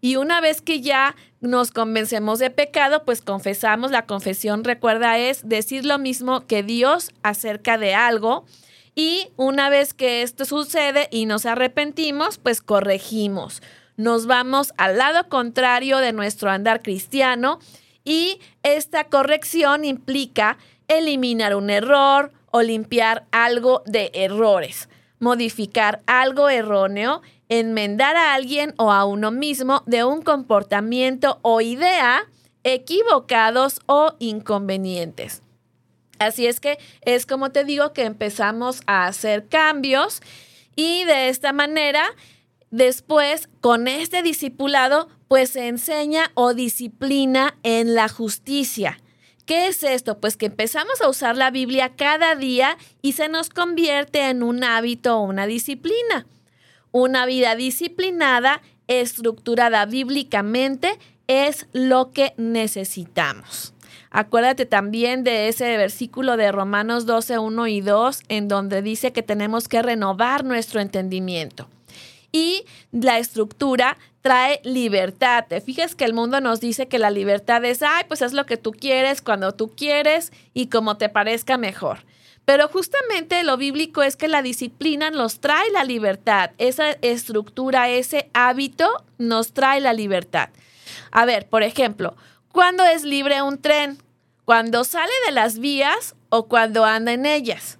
Y 0.05 0.17
una 0.17 0.41
vez 0.41 0.61
que 0.61 0.81
ya 0.81 1.15
nos 1.41 1.71
convencemos 1.71 2.41
de 2.41 2.51
pecado, 2.51 3.05
pues 3.05 3.23
confesamos. 3.23 3.93
La 3.93 4.05
confesión, 4.05 4.65
recuerda, 4.65 5.17
es 5.17 5.49
decir 5.49 5.87
lo 5.87 5.97
mismo 5.99 6.45
que 6.49 6.65
Dios 6.65 7.13
acerca 7.23 7.79
de 7.79 7.95
algo. 7.95 8.45
Y 8.97 9.29
una 9.37 9.71
vez 9.71 9.95
que 9.95 10.23
esto 10.23 10.45
sucede 10.45 11.07
y 11.13 11.25
nos 11.27 11.47
arrepentimos, 11.47 12.39
pues 12.39 12.61
corregimos. 12.61 13.63
Nos 13.97 14.27
vamos 14.27 14.75
al 14.77 14.99
lado 14.99 15.29
contrario 15.29 15.99
de 15.99 16.13
nuestro 16.13 16.51
andar 16.51 16.83
cristiano 16.83 17.61
y 18.05 18.41
esta 18.65 19.05
corrección 19.05 19.85
implica 19.85 20.59
eliminar 20.89 21.55
un 21.55 21.71
error 21.71 22.33
o 22.51 22.61
limpiar 22.61 23.25
algo 23.31 23.85
de 23.87 24.11
errores, 24.15 24.89
modificar 25.21 26.01
algo 26.07 26.49
erróneo 26.49 27.23
enmendar 27.59 28.17
a 28.17 28.33
alguien 28.33 28.73
o 28.79 28.91
a 28.91 29.05
uno 29.05 29.31
mismo 29.31 29.83
de 29.85 30.05
un 30.05 30.23
comportamiento 30.23 31.39
o 31.43 31.61
idea 31.61 32.27
equivocados 32.65 33.81
o 33.85 34.15
inconvenientes. 34.21 35.43
Así 36.19 36.47
es 36.47 36.61
que 36.61 36.79
es 37.03 37.27
como 37.27 37.51
te 37.51 37.65
digo 37.65 37.93
que 37.93 38.05
empezamos 38.05 38.81
a 38.87 39.07
hacer 39.07 39.49
cambios 39.49 40.23
y 40.77 41.05
de 41.05 41.29
esta 41.29 41.53
manera 41.53 42.05
después 42.71 43.51
con 43.61 43.87
este 43.87 44.23
discipulado 44.23 45.09
pues 45.29 45.51
se 45.51 45.69
enseña 45.69 46.31
o 46.33 46.55
disciplina 46.55 47.59
en 47.65 47.95
la 47.95 48.09
justicia. 48.09 48.99
¿Qué 49.45 49.67
es 49.67 49.83
esto? 49.83 50.21
Pues 50.21 50.39
que 50.39 50.47
empezamos 50.47 51.03
a 51.03 51.09
usar 51.09 51.37
la 51.37 51.51
Biblia 51.51 51.93
cada 51.97 52.35
día 52.35 52.79
y 53.03 53.13
se 53.13 53.29
nos 53.29 53.51
convierte 53.51 54.31
en 54.31 54.43
un 54.43 54.65
hábito 54.65 55.19
o 55.19 55.25
una 55.25 55.47
disciplina. 55.47 56.27
Una 56.93 57.27
vida 57.27 57.57
disciplinada, 57.57 58.63
estructurada 58.87 59.85
bíblicamente, 59.87 60.99
es 61.27 61.67
lo 61.73 62.13
que 62.13 62.35
necesitamos. 62.37 63.75
Acuérdate 64.11 64.67
también 64.67 65.25
de 65.25 65.49
ese 65.49 65.77
versículo 65.79 66.37
de 66.37 66.53
Romanos 66.53 67.07
12, 67.07 67.39
1 67.39 67.67
y 67.69 67.81
2, 67.81 68.23
en 68.29 68.47
donde 68.47 68.83
dice 68.83 69.13
que 69.13 69.23
tenemos 69.23 69.69
que 69.69 69.81
renovar 69.81 70.45
nuestro 70.45 70.81
entendimiento. 70.81 71.67
Y 72.31 72.65
la 72.93 73.19
estructura 73.19 73.97
trae 74.21 74.61
libertad. 74.65 75.47
Te 75.49 75.63
fijas 75.63 75.95
que 75.95 76.05
el 76.05 76.13
mundo 76.13 76.41
nos 76.41 76.61
dice 76.61 76.89
que 76.89 76.99
la 76.99 77.11
libertad 77.11 77.65
es, 77.65 77.83
ay, 77.83 78.05
pues 78.07 78.21
es 78.21 78.35
lo 78.35 78.45
que 78.45 78.59
tú 78.59 78.73
quieres, 78.73 79.23
cuando 79.23 79.53
tú 79.53 79.73
quieres 79.75 80.31
y 80.53 80.67
como 80.67 80.99
te 80.99 81.09
parezca 81.09 81.57
mejor. 81.57 82.05
Pero 82.45 82.69
justamente 82.69 83.45
lo 83.45 83.57
bíblico 83.57 84.03
es 84.03 84.17
que 84.17 84.29
la 84.29 84.43
disciplina 84.43 85.11
nos 85.11 85.41
trae 85.41 85.71
la 85.71 85.85
libertad. 85.85 86.51
Esa 86.59 86.91
estructura, 87.03 87.89
ese 87.89 88.31
hábito 88.35 89.05
nos 89.19 89.53
trae 89.53 89.81
la 89.81 89.93
libertad. 89.93 90.49
A 91.13 91.25
ver, 91.25 91.49
por 91.49 91.63
ejemplo, 91.63 92.17
¿cuándo 92.51 92.85
es 92.85 93.05
libre 93.05 93.43
un 93.43 93.61
tren? 93.61 93.99
¿Cuando 94.45 94.83
sale 94.85 95.13
de 95.27 95.33
las 95.33 95.59
vías 95.59 96.17
o 96.31 96.49
cuando 96.49 96.85
anda 96.85 97.13
en 97.13 97.27
ellas? 97.27 97.79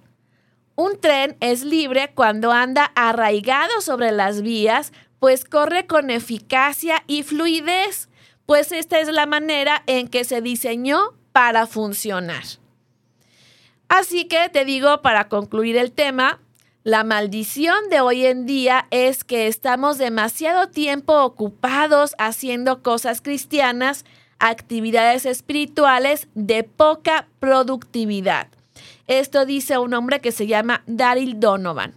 Un 0.75 0.99
tren 0.99 1.35
es 1.39 1.63
libre 1.63 2.11
cuando 2.15 2.51
anda 2.51 2.91
arraigado 2.95 3.81
sobre 3.81 4.11
las 4.11 4.41
vías, 4.41 4.93
pues 5.19 5.45
corre 5.45 5.85
con 5.85 6.09
eficacia 6.09 7.03
y 7.05 7.23
fluidez, 7.23 8.09
pues 8.45 8.71
esta 8.71 8.99
es 8.99 9.07
la 9.09 9.25
manera 9.25 9.83
en 9.85 10.07
que 10.07 10.23
se 10.23 10.41
diseñó 10.41 11.13
para 11.31 11.67
funcionar. 11.67 12.43
Así 13.93 14.25
que 14.25 14.49
te 14.49 14.65
digo, 14.65 15.03
para 15.03 15.29
concluir 15.29 15.77
el 15.77 15.91
tema, 15.91 16.39
la 16.83 17.03
maldición 17.03 17.75
de 17.91 18.01
hoy 18.01 18.25
en 18.25 18.47
día 18.47 18.87
es 18.89 19.23
que 19.23 19.45
estamos 19.45 19.99
demasiado 19.99 20.67
tiempo 20.67 21.21
ocupados 21.21 22.15
haciendo 22.17 22.81
cosas 22.81 23.21
cristianas, 23.21 24.03
actividades 24.39 25.27
espirituales 25.27 26.27
de 26.33 26.63
poca 26.63 27.27
productividad. 27.39 28.47
Esto 29.05 29.45
dice 29.45 29.77
un 29.77 29.93
hombre 29.93 30.21
que 30.21 30.31
se 30.31 30.47
llama 30.47 30.81
Daryl 30.87 31.39
Donovan. 31.39 31.93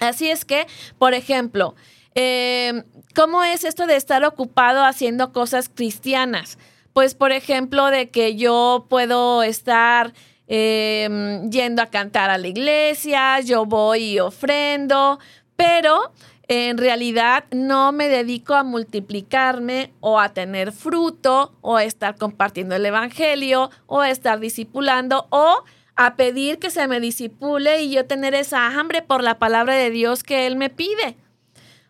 Así 0.00 0.28
es 0.28 0.44
que, 0.44 0.66
por 0.98 1.14
ejemplo, 1.14 1.76
em, 2.16 2.82
¿cómo 3.14 3.44
es 3.44 3.62
esto 3.62 3.86
de 3.86 3.94
estar 3.94 4.24
ocupado 4.24 4.84
haciendo 4.84 5.32
cosas 5.32 5.68
cristianas? 5.72 6.58
Pues, 6.92 7.14
por 7.14 7.30
ejemplo, 7.30 7.86
de 7.86 8.10
que 8.10 8.34
yo 8.34 8.86
puedo 8.90 9.44
estar 9.44 10.14
Em, 10.54 11.50
yendo 11.50 11.80
a 11.80 11.86
cantar 11.86 12.28
a 12.28 12.36
la 12.36 12.46
iglesia, 12.46 13.40
yo 13.40 13.64
voy 13.64 14.04
y 14.04 14.20
ofrendo, 14.20 15.18
pero 15.56 16.12
en 16.46 16.76
realidad 16.76 17.44
no 17.52 17.90
me 17.92 18.10
dedico 18.10 18.54
a 18.54 18.62
multiplicarme 18.62 19.94
o 20.00 20.20
a 20.20 20.34
tener 20.34 20.72
fruto 20.72 21.54
o 21.62 21.78
a 21.78 21.84
estar 21.84 22.16
compartiendo 22.16 22.76
el 22.76 22.84
evangelio 22.84 23.70
o 23.86 24.00
a 24.00 24.10
estar 24.10 24.40
discipulando 24.40 25.26
o 25.30 25.64
a 25.96 26.16
pedir 26.16 26.58
que 26.58 26.68
se 26.68 26.86
me 26.86 27.00
disipule 27.00 27.80
y 27.84 27.90
yo 27.90 28.04
tener 28.04 28.34
esa 28.34 28.78
hambre 28.78 29.00
por 29.00 29.22
la 29.22 29.38
palabra 29.38 29.74
de 29.74 29.88
Dios 29.88 30.22
que 30.22 30.46
Él 30.46 30.56
me 30.56 30.68
pide. 30.68 31.16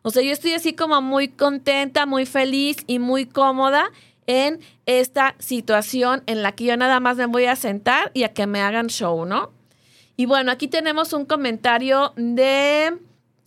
O 0.03 0.11
sea, 0.11 0.23
yo 0.23 0.31
estoy 0.31 0.53
así 0.53 0.73
como 0.73 1.03
muy 1.03 1.27
contenta, 1.27 2.07
muy 2.07 2.27
feliz 2.27 2.77
y 2.87 3.01
muy 3.01 3.27
cómoda 3.27 3.91
en 4.27 4.61
esta 4.87 5.35
situación 5.39 6.23
en 6.27 6.43
la 6.43 6.53
que 6.53 6.65
yo 6.65 6.77
nada 6.77 7.01
más 7.01 7.17
me 7.17 7.27
voy 7.27 7.47
a 7.47 7.57
sentar 7.57 8.11
y 8.15 8.25
a 8.25 8.33
que 8.33 8.47
me 8.47 8.61
hagan 8.61 8.89
show, 8.89 9.25
¿no? 9.25 9.51
Y 10.17 10.27
bueno, 10.27 10.53
aquí 10.53 10.69
tenemos 10.69 11.13
un 11.13 11.25
comentario 11.25 12.13
de 12.17 12.99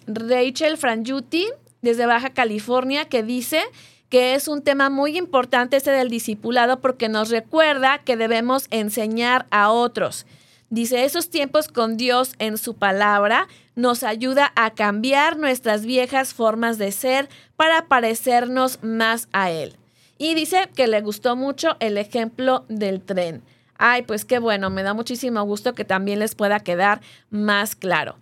Rachel 0.08 0.78
Frangiuti 0.78 1.48
desde 1.82 2.06
Baja 2.06 2.32
California 2.32 3.06
que 3.06 3.24
dice 3.24 3.62
que 4.10 4.36
es 4.36 4.48
un 4.48 4.62
tema 4.62 4.90
muy 4.90 5.18
importante 5.18 5.78
este 5.78 5.92
del 5.92 6.10
discipulado 6.10 6.80
porque 6.80 7.10
nos 7.10 7.30
recuerda 7.30 8.00
que 8.00 8.18
debemos 8.18 8.68
enseñar 8.72 9.46
a 9.52 9.72
otros. 9.72 10.26
Dice, 10.70 11.06
esos 11.06 11.30
tiempos 11.30 11.68
con 11.68 11.96
Dios 11.96 12.34
en 12.40 12.58
su 12.58 12.76
palabra 12.76 13.48
nos 13.76 14.04
ayuda 14.04 14.52
a 14.56 14.72
cambiar 14.72 15.38
nuestras 15.38 15.86
viejas 15.86 16.34
formas 16.34 16.78
de 16.78 16.92
ser 16.92 17.30
para 17.56 17.88
parecernos 17.88 18.80
más 18.84 19.28
a 19.32 19.52
Él. 19.52 19.76
Y 20.18 20.34
dice 20.34 20.70
que 20.76 20.88
le 20.88 21.02
gustó 21.02 21.36
mucho 21.36 21.76
el 21.80 21.98
ejemplo 21.98 22.66
del 22.70 23.02
tren. 23.02 23.44
Ay, 23.78 24.04
pues 24.04 24.24
qué 24.24 24.40
bueno, 24.40 24.70
me 24.70 24.84
da 24.84 24.94
muchísimo 24.94 25.44
gusto 25.44 25.74
que 25.74 25.84
también 25.84 26.20
les 26.20 26.36
pueda 26.36 26.62
quedar 26.62 27.02
más 27.30 27.76
claro. 27.76 28.16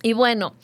Y 0.00 0.12
bueno, 0.12 0.54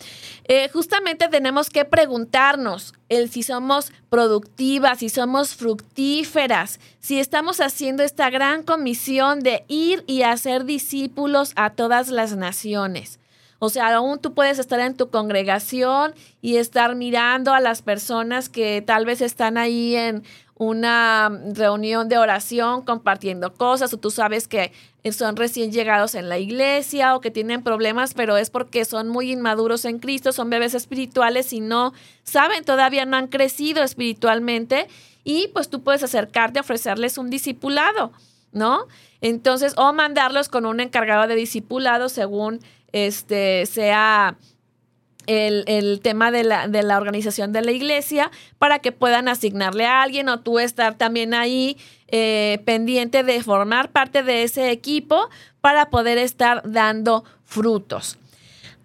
eh, 0.45 0.69
justamente 0.73 1.27
tenemos 1.29 1.69
que 1.69 1.85
preguntarnos 1.85 2.95
el 3.09 3.29
si 3.31 3.43
somos 3.43 3.93
productivas, 4.09 5.01
si 5.01 5.09
somos 5.09 5.57
fructíferas, 5.57 6.79
si 7.01 7.19
estamos 7.19 7.61
haciendo 7.61 8.05
esta 8.05 8.31
gran 8.31 8.63
comisión 8.63 9.41
de 9.41 9.65
ir 9.67 10.05
y 10.07 10.23
hacer 10.23 10.65
discípulos 10.65 11.53
a 11.57 11.71
todas 11.71 12.11
las 12.11 12.37
naciones. 12.37 13.19
O 13.59 13.69
sea, 13.69 13.95
aún 13.95 14.19
tú 14.19 14.35
puedes 14.35 14.59
estar 14.59 14.81
en 14.81 14.97
tu 14.97 15.11
congregación 15.11 16.15
y 16.41 16.57
estar 16.57 16.95
mirando 16.97 17.55
a 17.55 17.61
las 17.61 17.83
personas 17.83 18.49
que 18.49 18.83
tal 18.83 19.07
vez 19.07 19.21
están 19.21 19.57
ahí 19.57 19.97
en 19.97 20.25
una 20.57 21.31
reunión 21.53 22.09
de 22.09 22.19
oración 22.19 22.83
compartiendo 22.83 23.55
cosas 23.55 23.93
o 23.93 23.99
tú 23.99 24.11
sabes 24.11 24.47
que 24.47 24.73
son 25.11 25.37
recién 25.37 25.73
llegados 25.73 26.15
en 26.15 26.29
la 26.29 26.39
iglesia 26.39 27.17
o 27.17 27.21
que 27.21 27.31
tienen 27.31 27.63
problemas, 27.63 28.15
pero 28.15 28.37
es 28.37 28.51
porque 28.51 28.85
son 28.85 29.09
muy 29.09 29.33
inmaduros 29.33 29.85
en 29.85 29.99
Cristo, 29.99 30.33
son 30.33 30.51
bebés 30.51 30.75
espirituales 30.75 31.53
y 31.53 31.61
no 31.61 31.93
saben, 32.23 32.65
todavía 32.65 33.05
no 33.05 33.17
han 33.17 33.27
crecido 33.27 33.83
espiritualmente 33.83 34.87
y 35.25 35.49
pues 35.49 35.69
tú 35.69 35.83
puedes 35.83 36.05
acercarte 36.05 36.59
a 36.59 36.63
ofrecerles 36.63 37.19
un 37.19 37.31
discipulado, 37.31 38.13
¿no? 38.53 38.87
Entonces, 39.21 39.75
o 39.77 39.93
mandarlos 39.93 40.49
con 40.49 40.67
un 40.67 40.81
encargado 40.81 41.27
de 41.27 41.35
discipulado 41.35 42.09
según 42.09 42.61
este 42.95 43.67
sea 43.67 44.39
el, 45.27 46.01
tema 46.03 46.31
de 46.31 46.45
la, 46.45 46.69
de 46.69 46.83
la, 46.83 46.97
organización 46.97 47.53
de 47.53 47.63
la 47.63 47.73
iglesia 47.73 48.31
para 48.59 48.79
que 48.79 48.93
puedan 48.93 49.29
asignarle 49.29 49.87
a 49.87 50.03
alguien 50.03 50.29
o 50.29 50.41
tú 50.41 50.59
estar 50.59 50.95
también 50.97 51.35
ahí 51.35 51.77
eh, 52.09 52.63
pendiente 52.65 53.23
de 53.23 53.43
formar 53.43 53.91
parte 53.91 54.23
de 54.23 54.45
ese 54.45 54.71
equipo 54.71 55.29
para 55.61 55.91
poder 55.91 56.19
estar 56.19 56.63
dando 56.65 57.25
frutos. 57.45 58.19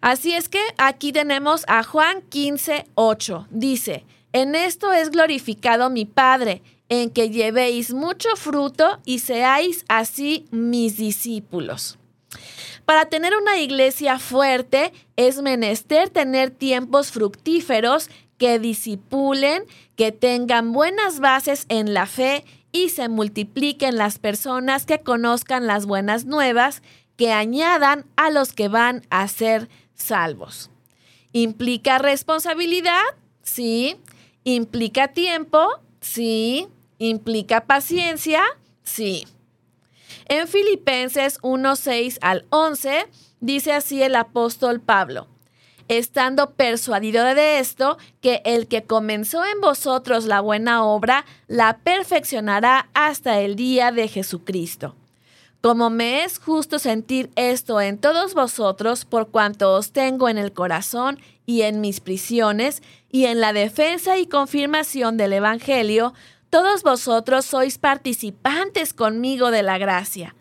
Así 0.02 0.34
es 0.34 0.50
que 0.50 0.62
aquí 0.78 1.12
tenemos 1.12 1.66
a 1.68 1.84
Juan 1.84 2.22
15, 2.30 2.86
8. 2.96 3.48
Dice, 3.52 4.06
en 4.34 4.56
esto 4.56 4.94
es 4.94 5.12
glorificado 5.12 5.90
mi 5.90 6.06
Padre, 6.06 6.62
en 6.88 7.12
que 7.12 7.30
llevéis 7.30 7.94
mucho 7.94 8.30
fruto 8.36 9.00
y 9.06 9.20
seáis 9.20 9.86
así 9.88 10.48
mis 10.50 10.98
discípulos. 10.98 11.99
Para 12.90 13.06
tener 13.06 13.38
una 13.38 13.60
iglesia 13.60 14.18
fuerte 14.18 14.92
es 15.16 15.44
menester 15.44 16.10
tener 16.10 16.50
tiempos 16.50 17.12
fructíferos 17.12 18.10
que 18.40 18.58
disipulen, 18.58 19.62
que 19.96 20.12
tengan 20.12 20.72
buenas 20.72 21.20
bases 21.20 21.68
en 21.70 21.94
la 21.94 22.08
fe 22.08 22.44
y 22.72 22.90
se 22.90 23.08
multipliquen 23.08 23.96
las 23.96 24.18
personas 24.18 24.88
que 24.88 25.02
conozcan 25.02 25.68
las 25.68 25.86
buenas 25.86 26.26
nuevas, 26.26 26.82
que 27.16 27.32
añadan 27.32 28.06
a 28.16 28.32
los 28.32 28.54
que 28.54 28.70
van 28.70 29.04
a 29.12 29.28
ser 29.28 29.70
salvos. 29.94 30.72
¿Implica 31.32 32.00
responsabilidad? 32.00 33.04
Sí. 33.44 33.98
¿Implica 34.44 35.10
tiempo? 35.10 35.68
Sí. 36.02 36.68
¿Implica 36.98 37.68
paciencia? 37.68 38.42
Sí. 38.82 39.28
En 40.30 40.48
Filipenses 40.48 41.40
1:6 41.42 42.20
al 42.22 42.46
11 42.52 43.08
dice 43.40 43.74
así 43.74 44.04
el 44.04 44.16
apóstol 44.16 44.80
Pablo, 44.80 45.26
estando 45.88 46.52
persuadido 46.52 47.26
de 47.26 47.58
esto, 47.58 47.98
que 48.22 48.44
el 48.46 48.68
que 48.68 48.84
comenzó 48.84 49.44
en 49.44 49.60
vosotros 49.60 50.26
la 50.26 50.40
buena 50.40 50.84
obra, 50.84 51.26
la 51.48 51.80
perfeccionará 51.80 52.90
hasta 52.94 53.40
el 53.40 53.56
día 53.56 53.92
de 53.92 54.08
Jesucristo. 54.08 54.96
Como 55.62 55.90
me 55.90 56.24
es 56.24 56.38
justo 56.38 56.78
sentir 56.78 57.32
esto 57.36 57.82
en 57.82 57.98
todos 57.98 58.36
vosotros, 58.36 59.06
por 59.06 59.30
cuanto 59.30 59.74
os 59.74 59.92
tengo 59.92 60.30
en 60.30 60.38
el 60.38 60.54
corazón 60.54 61.20
y 61.48 61.64
en 61.64 61.82
mis 61.82 62.02
prisiones, 62.02 62.84
y 63.12 63.26
en 63.26 63.42
la 63.42 63.52
defensa 63.52 64.20
y 64.20 64.28
confirmación 64.28 65.18
del 65.18 65.34
Evangelio, 65.34 66.14
todos 66.50 66.84
vosotros 66.84 67.46
sois 67.46 67.78
participantes 67.78 68.94
conmigo 68.94 69.52
de 69.52 69.64
la 69.64 69.78
gracia, 69.78 70.36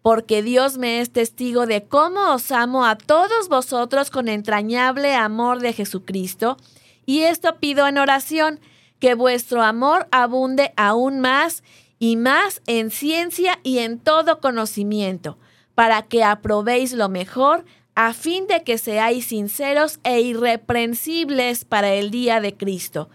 porque 0.00 0.42
Dios 0.42 0.78
me 0.78 1.00
es 1.00 1.12
testigo 1.12 1.66
de 1.66 1.84
cómo 1.84 2.32
os 2.34 2.50
amo 2.50 2.84
a 2.86 2.96
todos 2.96 3.48
vosotros 3.48 4.10
con 4.10 4.28
entrañable 4.28 5.14
amor 5.14 5.60
de 5.60 5.72
Jesucristo, 5.72 6.56
y 7.04 7.20
esto 7.20 7.56
pido 7.56 7.86
en 7.86 7.98
oración, 7.98 8.60
que 8.98 9.14
vuestro 9.14 9.62
amor 9.62 10.08
abunde 10.10 10.72
aún 10.76 11.20
más 11.20 11.62
y 11.98 12.16
más 12.16 12.62
en 12.66 12.90
ciencia 12.90 13.58
y 13.62 13.78
en 13.78 13.98
todo 13.98 14.40
conocimiento, 14.40 15.38
para 15.74 16.02
que 16.02 16.24
aprobéis 16.24 16.92
lo 16.92 17.08
mejor, 17.08 17.64
a 17.94 18.14
fin 18.14 18.46
de 18.46 18.62
que 18.62 18.78
seáis 18.78 19.26
sinceros 19.26 20.00
e 20.02 20.20
irreprensibles 20.20 21.64
para 21.64 21.92
el 21.92 22.10
día 22.10 22.40
de 22.40 22.56
Cristo 22.56 23.10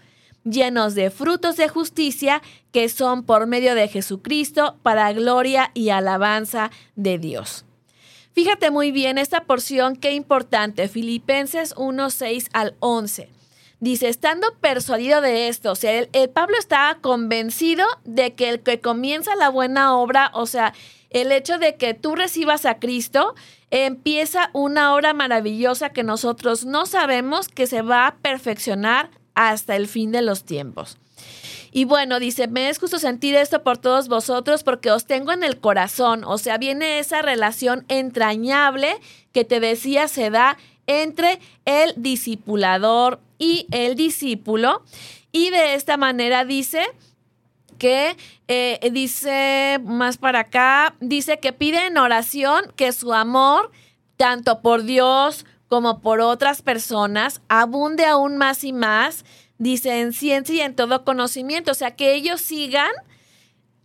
llenos 0.50 0.94
de 0.94 1.10
frutos 1.10 1.56
de 1.56 1.68
justicia 1.68 2.42
que 2.72 2.88
son 2.88 3.24
por 3.24 3.46
medio 3.46 3.74
de 3.74 3.88
Jesucristo 3.88 4.76
para 4.82 5.12
gloria 5.12 5.70
y 5.74 5.90
alabanza 5.90 6.70
de 6.96 7.18
Dios. 7.18 7.64
Fíjate 8.32 8.70
muy 8.70 8.92
bien 8.92 9.18
esta 9.18 9.44
porción, 9.44 9.96
qué 9.96 10.12
importante, 10.12 10.88
Filipenses 10.88 11.74
1, 11.76 12.10
6 12.10 12.50
al 12.52 12.76
11. 12.78 13.30
Dice, 13.80 14.08
estando 14.08 14.54
persuadido 14.60 15.20
de 15.20 15.48
esto, 15.48 15.72
o 15.72 15.74
sea, 15.76 15.92
el, 15.92 16.30
Pablo 16.30 16.56
estaba 16.58 16.96
convencido 16.96 17.86
de 18.04 18.34
que 18.34 18.48
el 18.48 18.60
que 18.60 18.80
comienza 18.80 19.36
la 19.36 19.50
buena 19.50 19.96
obra, 19.96 20.30
o 20.34 20.46
sea, 20.46 20.74
el 21.10 21.32
hecho 21.32 21.58
de 21.58 21.76
que 21.76 21.94
tú 21.94 22.16
recibas 22.16 22.64
a 22.66 22.78
Cristo, 22.78 23.34
empieza 23.70 24.50
una 24.52 24.94
obra 24.94 25.14
maravillosa 25.14 25.90
que 25.90 26.02
nosotros 26.02 26.64
no 26.64 26.86
sabemos 26.86 27.48
que 27.48 27.66
se 27.66 27.82
va 27.82 28.06
a 28.06 28.16
perfeccionar 28.16 29.10
hasta 29.38 29.76
el 29.76 29.86
fin 29.86 30.10
de 30.10 30.20
los 30.20 30.42
tiempos. 30.42 30.98
Y 31.70 31.84
bueno, 31.84 32.18
dice, 32.18 32.48
me 32.48 32.68
es 32.70 32.78
justo 32.78 32.98
sentir 32.98 33.36
esto 33.36 33.62
por 33.62 33.78
todos 33.78 34.08
vosotros 34.08 34.64
porque 34.64 34.90
os 34.90 35.06
tengo 35.06 35.30
en 35.30 35.44
el 35.44 35.60
corazón. 35.60 36.24
O 36.24 36.38
sea, 36.38 36.58
viene 36.58 36.98
esa 36.98 37.22
relación 37.22 37.84
entrañable 37.88 38.96
que 39.32 39.44
te 39.44 39.60
decía 39.60 40.08
se 40.08 40.30
da 40.30 40.58
entre 40.88 41.38
el 41.66 41.94
discipulador 41.96 43.20
y 43.38 43.68
el 43.70 43.94
discípulo. 43.94 44.82
Y 45.30 45.50
de 45.50 45.74
esta 45.74 45.96
manera 45.96 46.44
dice 46.44 46.82
que, 47.78 48.16
eh, 48.48 48.80
dice 48.90 49.78
más 49.84 50.16
para 50.16 50.40
acá, 50.40 50.96
dice 50.98 51.38
que 51.38 51.52
pide 51.52 51.86
en 51.86 51.96
oración 51.96 52.72
que 52.74 52.90
su 52.90 53.14
amor, 53.14 53.70
tanto 54.16 54.62
por 54.62 54.82
Dios 54.82 55.44
como 55.68 56.00
por 56.00 56.20
otras 56.20 56.62
personas, 56.62 57.40
abunde 57.48 58.06
aún 58.06 58.36
más 58.36 58.64
y 58.64 58.72
más, 58.72 59.24
dice, 59.58 60.00
en 60.00 60.12
ciencia 60.12 60.54
y 60.54 60.60
en 60.60 60.74
todo 60.74 61.04
conocimiento. 61.04 61.72
O 61.72 61.74
sea, 61.74 61.94
que 61.94 62.14
ellos 62.14 62.40
sigan 62.40 62.90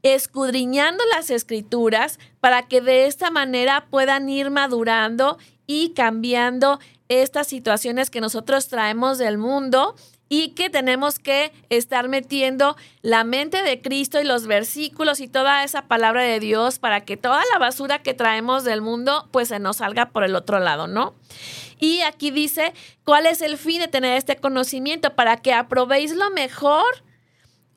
escudriñando 0.02 1.04
las 1.16 1.30
escrituras 1.30 2.20
para 2.40 2.68
que 2.68 2.82
de 2.82 3.06
esta 3.06 3.32
manera 3.32 3.88
puedan 3.90 4.28
ir 4.30 4.50
madurando 4.50 5.38
y 5.66 5.94
cambiando 5.94 6.80
estas 7.08 7.48
situaciones 7.48 8.10
que 8.10 8.22
nosotros 8.22 8.68
traemos 8.68 9.18
del 9.18 9.38
mundo 9.38 9.96
y 10.36 10.50
que 10.50 10.72
tenemos 10.72 11.20
que 11.20 11.52
estar 11.70 12.10
metiendo 12.10 12.76
la 13.04 13.24
mente 13.24 13.62
de 13.62 13.84
Cristo 13.84 14.20
y 14.20 14.24
los 14.24 14.48
versículos 14.48 15.20
y 15.20 15.28
toda 15.28 15.64
esa 15.64 15.84
palabra 15.84 16.24
de 16.24 16.40
Dios 16.40 16.80
para 16.80 17.02
que 17.02 17.18
toda 17.18 17.44
la 17.54 17.60
basura 17.60 18.02
que 18.02 18.16
traemos 18.16 18.64
del 18.64 18.82
mundo 18.82 19.30
pues 19.30 19.50
se 19.50 19.60
nos 19.60 19.78
salga 19.78 20.10
por 20.10 20.24
el 20.24 20.36
otro 20.36 20.58
lado, 20.58 20.88
¿no? 20.88 21.14
Y 21.80 22.02
aquí 22.02 22.32
dice, 22.32 22.74
¿cuál 23.04 23.28
es 23.28 23.44
el 23.44 23.58
fin 23.58 23.80
de 23.80 23.88
tener 23.88 24.18
este 24.18 24.38
conocimiento? 24.38 25.14
Para 25.14 25.38
que 25.38 25.54
aprobéis 25.54 26.16
lo 26.16 26.32
mejor. 26.32 27.04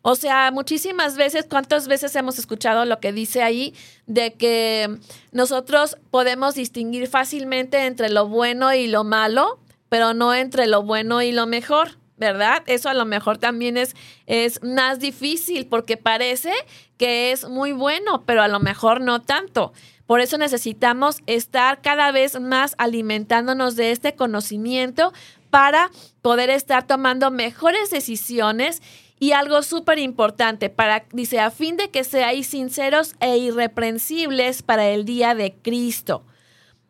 O 0.00 0.14
sea, 0.14 0.50
muchísimas 0.50 1.18
veces, 1.18 1.44
¿cuántas 1.46 1.88
veces 1.88 2.16
hemos 2.16 2.38
escuchado 2.38 2.86
lo 2.86 3.00
que 3.00 3.12
dice 3.12 3.42
ahí 3.42 3.74
de 4.06 4.32
que 4.32 4.96
nosotros 5.30 5.98
podemos 6.10 6.54
distinguir 6.54 7.06
fácilmente 7.06 7.84
entre 7.84 8.08
lo 8.08 8.28
bueno 8.28 8.72
y 8.72 8.86
lo 8.86 9.04
malo, 9.04 9.60
pero 9.90 10.14
no 10.14 10.32
entre 10.32 10.66
lo 10.66 10.82
bueno 10.82 11.20
y 11.20 11.32
lo 11.32 11.46
mejor? 11.46 11.98
¿Verdad? 12.16 12.62
Eso 12.66 12.88
a 12.88 12.94
lo 12.94 13.04
mejor 13.04 13.38
también 13.38 13.76
es, 13.76 13.94
es 14.26 14.62
más 14.62 15.00
difícil 15.00 15.66
porque 15.66 15.96
parece 15.96 16.52
que 16.96 17.32
es 17.32 17.48
muy 17.48 17.72
bueno, 17.72 18.24
pero 18.24 18.42
a 18.42 18.48
lo 18.48 18.60
mejor 18.60 19.00
no 19.00 19.22
tanto. 19.22 19.72
Por 20.06 20.20
eso 20.20 20.38
necesitamos 20.38 21.18
estar 21.26 21.82
cada 21.82 22.12
vez 22.12 22.40
más 22.40 22.74
alimentándonos 22.78 23.74
de 23.76 23.90
este 23.90 24.14
conocimiento 24.14 25.12
para 25.50 25.90
poder 26.22 26.50
estar 26.50 26.86
tomando 26.86 27.30
mejores 27.30 27.90
decisiones 27.90 28.82
y 29.18 29.32
algo 29.32 29.62
súper 29.62 29.98
importante, 29.98 30.68
para, 30.68 31.06
dice, 31.12 31.40
a 31.40 31.50
fin 31.50 31.76
de 31.76 31.88
que 31.90 32.04
seáis 32.04 32.48
sinceros 32.48 33.14
e 33.20 33.38
irreprensibles 33.38 34.62
para 34.62 34.88
el 34.88 35.04
día 35.04 35.34
de 35.34 35.54
Cristo. 35.54 36.22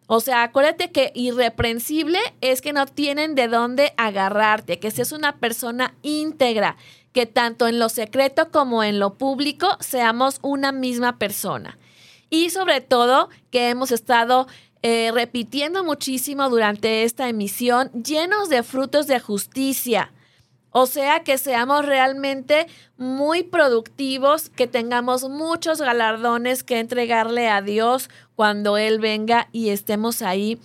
O 0.06 0.20
sea, 0.20 0.44
acuérdate 0.44 0.92
que 0.92 1.10
irreprensible 1.14 2.18
es 2.40 2.60
que 2.60 2.72
no 2.72 2.86
tienen 2.86 3.34
de 3.34 3.48
dónde 3.48 3.92
agarrarte, 3.96 4.78
que 4.78 4.90
seas 4.90 5.12
una 5.12 5.38
persona 5.38 5.94
íntegra, 6.02 6.76
que 7.12 7.26
tanto 7.26 7.66
en 7.66 7.78
lo 7.78 7.88
secreto 7.88 8.50
como 8.50 8.84
en 8.84 9.00
lo 9.00 9.14
público 9.14 9.66
seamos 9.80 10.38
una 10.42 10.70
misma 10.70 11.18
persona. 11.18 11.78
Y 12.30 12.50
sobre 12.50 12.80
todo 12.80 13.30
que 13.50 13.70
hemos 13.70 13.90
estado 13.90 14.46
eh, 14.82 15.10
repitiendo 15.12 15.82
muchísimo 15.82 16.48
durante 16.50 17.02
esta 17.02 17.28
emisión, 17.28 17.90
llenos 17.90 18.48
de 18.48 18.62
frutos 18.62 19.08
de 19.08 19.18
justicia. 19.18 20.12
O 20.78 20.84
sea, 20.84 21.20
que 21.20 21.38
seamos 21.38 21.86
realmente 21.86 22.66
muy 22.98 23.44
productivos, 23.44 24.50
que 24.50 24.66
tengamos 24.66 25.26
muchos 25.26 25.80
galardones 25.80 26.62
que 26.62 26.80
entregarle 26.80 27.48
a 27.48 27.62
Dios 27.62 28.10
cuando 28.34 28.76
Él 28.76 28.98
venga 28.98 29.48
y 29.52 29.70
estemos 29.70 30.20
ahí 30.20 30.60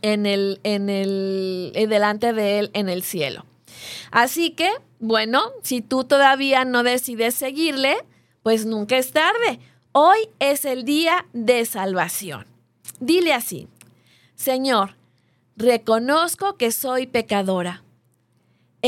en 0.00 0.24
el, 0.24 0.58
en 0.62 0.88
el, 0.88 1.72
eh, 1.74 1.86
delante 1.86 2.32
de 2.32 2.60
Él 2.60 2.70
en 2.72 2.88
el 2.88 3.02
cielo. 3.02 3.44
Así 4.10 4.52
que, 4.52 4.70
bueno, 5.00 5.52
si 5.62 5.82
tú 5.82 6.04
todavía 6.04 6.64
no 6.64 6.82
decides 6.82 7.34
seguirle, 7.34 7.94
pues 8.42 8.64
nunca 8.64 8.96
es 8.96 9.12
tarde. 9.12 9.60
Hoy 9.92 10.30
es 10.38 10.64
el 10.64 10.86
día 10.86 11.26
de 11.34 11.66
salvación. 11.66 12.46
Dile 13.00 13.34
así, 13.34 13.68
Señor, 14.34 14.96
reconozco 15.56 16.56
que 16.56 16.72
soy 16.72 17.06
pecadora 17.06 17.82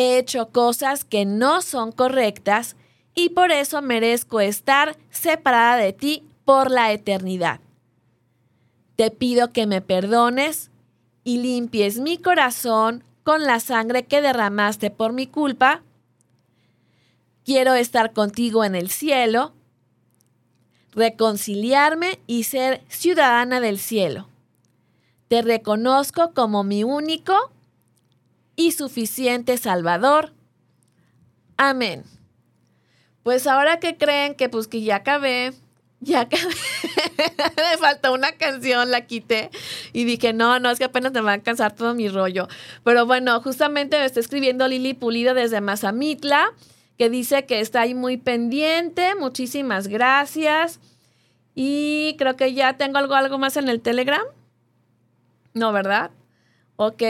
He 0.00 0.16
hecho 0.16 0.50
cosas 0.50 1.04
que 1.04 1.24
no 1.24 1.60
son 1.60 1.90
correctas 1.90 2.76
y 3.16 3.30
por 3.30 3.50
eso 3.50 3.82
merezco 3.82 4.38
estar 4.38 4.96
separada 5.10 5.74
de 5.74 5.92
ti 5.92 6.22
por 6.44 6.70
la 6.70 6.92
eternidad. 6.92 7.58
Te 8.94 9.10
pido 9.10 9.52
que 9.52 9.66
me 9.66 9.80
perdones 9.80 10.70
y 11.24 11.38
limpies 11.38 11.98
mi 11.98 12.16
corazón 12.16 13.02
con 13.24 13.42
la 13.42 13.58
sangre 13.58 14.06
que 14.06 14.20
derramaste 14.20 14.92
por 14.92 15.12
mi 15.12 15.26
culpa. 15.26 15.82
Quiero 17.44 17.74
estar 17.74 18.12
contigo 18.12 18.62
en 18.62 18.76
el 18.76 18.90
cielo, 18.90 19.52
reconciliarme 20.92 22.20
y 22.28 22.44
ser 22.44 22.84
ciudadana 22.86 23.58
del 23.58 23.80
cielo. 23.80 24.28
Te 25.26 25.42
reconozco 25.42 26.34
como 26.34 26.62
mi 26.62 26.84
único 26.84 27.50
y 28.58 28.72
suficiente 28.72 29.56
Salvador. 29.56 30.34
Amén. 31.56 32.02
Pues 33.22 33.46
ahora 33.46 33.78
que 33.78 33.96
creen 33.96 34.34
que 34.34 34.48
pues 34.48 34.66
que 34.66 34.82
ya 34.82 34.96
acabé, 34.96 35.52
ya 36.00 36.22
acabé. 36.22 36.42
me 37.56 37.78
faltó 37.78 38.12
una 38.12 38.32
canción, 38.32 38.90
la 38.90 39.06
quité 39.06 39.50
y 39.92 40.04
dije, 40.04 40.32
no, 40.32 40.58
no, 40.58 40.70
es 40.70 40.78
que 40.78 40.84
apenas 40.84 41.12
me 41.12 41.20
va 41.20 41.34
a 41.34 41.38
cansar 41.42 41.76
todo 41.76 41.94
mi 41.94 42.08
rollo. 42.08 42.48
Pero 42.82 43.06
bueno, 43.06 43.40
justamente 43.40 43.96
me 43.96 44.04
está 44.04 44.18
escribiendo 44.18 44.66
Lili 44.66 44.92
Pulido 44.92 45.34
desde 45.34 45.60
Mazamitla, 45.60 46.52
que 46.98 47.08
dice 47.08 47.46
que 47.46 47.60
está 47.60 47.82
ahí 47.82 47.94
muy 47.94 48.16
pendiente. 48.16 49.14
Muchísimas 49.14 49.86
gracias. 49.86 50.80
Y 51.54 52.16
creo 52.18 52.34
que 52.34 52.54
ya 52.54 52.76
tengo 52.76 52.98
algo, 52.98 53.14
algo 53.14 53.38
más 53.38 53.56
en 53.56 53.68
el 53.68 53.80
Telegram. 53.80 54.22
No, 55.54 55.72
¿verdad? 55.72 56.10
Ok. 56.74 57.02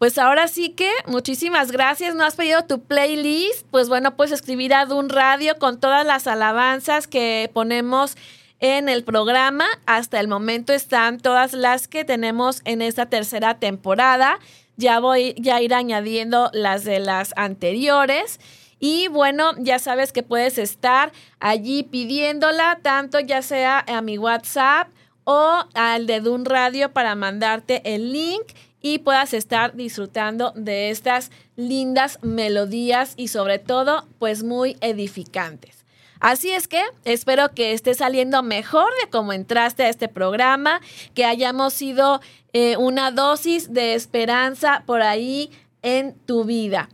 Pues 0.00 0.16
ahora 0.16 0.48
sí 0.48 0.70
que 0.70 0.90
muchísimas 1.08 1.72
gracias. 1.72 2.14
¿No 2.14 2.24
has 2.24 2.34
pedido 2.34 2.64
tu 2.64 2.80
playlist? 2.80 3.66
Pues 3.70 3.90
bueno, 3.90 4.16
puedes 4.16 4.32
escribir 4.32 4.72
a 4.72 4.86
Dun 4.86 5.10
Radio 5.10 5.58
con 5.58 5.78
todas 5.78 6.06
las 6.06 6.26
alabanzas 6.26 7.06
que 7.06 7.50
ponemos 7.52 8.16
en 8.60 8.88
el 8.88 9.04
programa. 9.04 9.66
Hasta 9.84 10.18
el 10.18 10.26
momento 10.26 10.72
están 10.72 11.20
todas 11.20 11.52
las 11.52 11.86
que 11.86 12.06
tenemos 12.06 12.62
en 12.64 12.80
esta 12.80 13.10
tercera 13.10 13.58
temporada. 13.58 14.38
Ya 14.78 15.00
voy 15.00 15.34
ya 15.36 15.60
ir 15.60 15.74
añadiendo 15.74 16.48
las 16.54 16.84
de 16.84 16.98
las 16.98 17.34
anteriores. 17.36 18.40
Y 18.78 19.08
bueno, 19.08 19.52
ya 19.58 19.78
sabes 19.78 20.12
que 20.12 20.22
puedes 20.22 20.56
estar 20.56 21.12
allí 21.40 21.82
pidiéndola, 21.82 22.78
tanto 22.80 23.20
ya 23.20 23.42
sea 23.42 23.84
a 23.86 24.00
mi 24.00 24.16
WhatsApp 24.16 24.88
o 25.24 25.62
al 25.74 26.06
de 26.06 26.20
Dun 26.20 26.46
Radio 26.46 26.90
para 26.90 27.14
mandarte 27.16 27.82
el 27.84 28.14
link 28.14 28.46
y 28.82 28.98
puedas 28.98 29.34
estar 29.34 29.74
disfrutando 29.74 30.52
de 30.56 30.90
estas 30.90 31.30
lindas 31.56 32.18
melodías 32.22 33.14
y 33.16 33.28
sobre 33.28 33.58
todo 33.58 34.06
pues 34.18 34.42
muy 34.42 34.76
edificantes. 34.80 35.84
Así 36.20 36.50
es 36.50 36.68
que 36.68 36.82
espero 37.04 37.54
que 37.54 37.72
esté 37.72 37.94
saliendo 37.94 38.42
mejor 38.42 38.90
de 39.02 39.08
cómo 39.10 39.32
entraste 39.32 39.84
a 39.84 39.88
este 39.88 40.06
programa, 40.08 40.82
que 41.14 41.24
hayamos 41.24 41.72
sido 41.72 42.20
eh, 42.52 42.76
una 42.76 43.10
dosis 43.10 43.72
de 43.72 43.94
esperanza 43.94 44.82
por 44.86 45.00
ahí 45.00 45.50
en 45.82 46.14
tu 46.26 46.44
vida. 46.44 46.90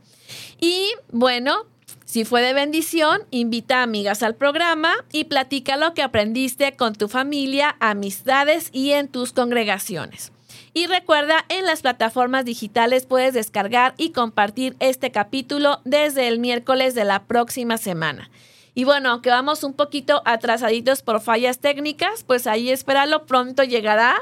Y 0.61 0.93
bueno, 1.11 1.66
si 2.05 2.24
fue 2.24 2.41
de 2.41 2.53
bendición, 2.53 3.22
invita 3.32 3.80
a 3.80 3.82
amigas 3.82 4.22
al 4.22 4.37
programa 4.37 4.95
y 5.11 5.24
platica 5.24 5.76
lo 5.76 5.93
que 5.93 6.03
aprendiste 6.03 6.76
con 6.76 6.95
tu 6.95 7.09
familia, 7.09 7.76
amistades 7.80 8.70
y 8.72 8.93
en 8.93 9.09
tus 9.09 9.32
congregaciones. 9.32 10.30
Y 10.77 10.89
recuerda, 10.89 11.47
en 11.49 11.64
las 11.64 11.81
plataformas 11.81 12.45
digitales 12.45 13.07
puedes 13.07 13.33
descargar 13.33 13.95
y 13.97 14.11
compartir 14.11 14.77
este 14.79 15.11
capítulo 15.11 15.81
desde 15.87 16.29
el 16.29 16.39
miércoles 16.39 16.95
de 16.95 17.07
la 17.07 17.22
próxima 17.22 17.79
semana. 17.79 18.29
Y 18.74 18.85
bueno, 18.85 19.09
aunque 19.09 19.31
vamos 19.31 19.64
un 19.64 19.72
poquito 19.72 20.20
atrasaditos 20.27 21.01
por 21.01 21.22
fallas 21.22 21.61
técnicas, 21.61 22.24
pues 22.24 22.47
ahí 22.47 22.68
espéralo, 22.68 23.24
pronto 23.24 23.64
llegará. 23.64 24.16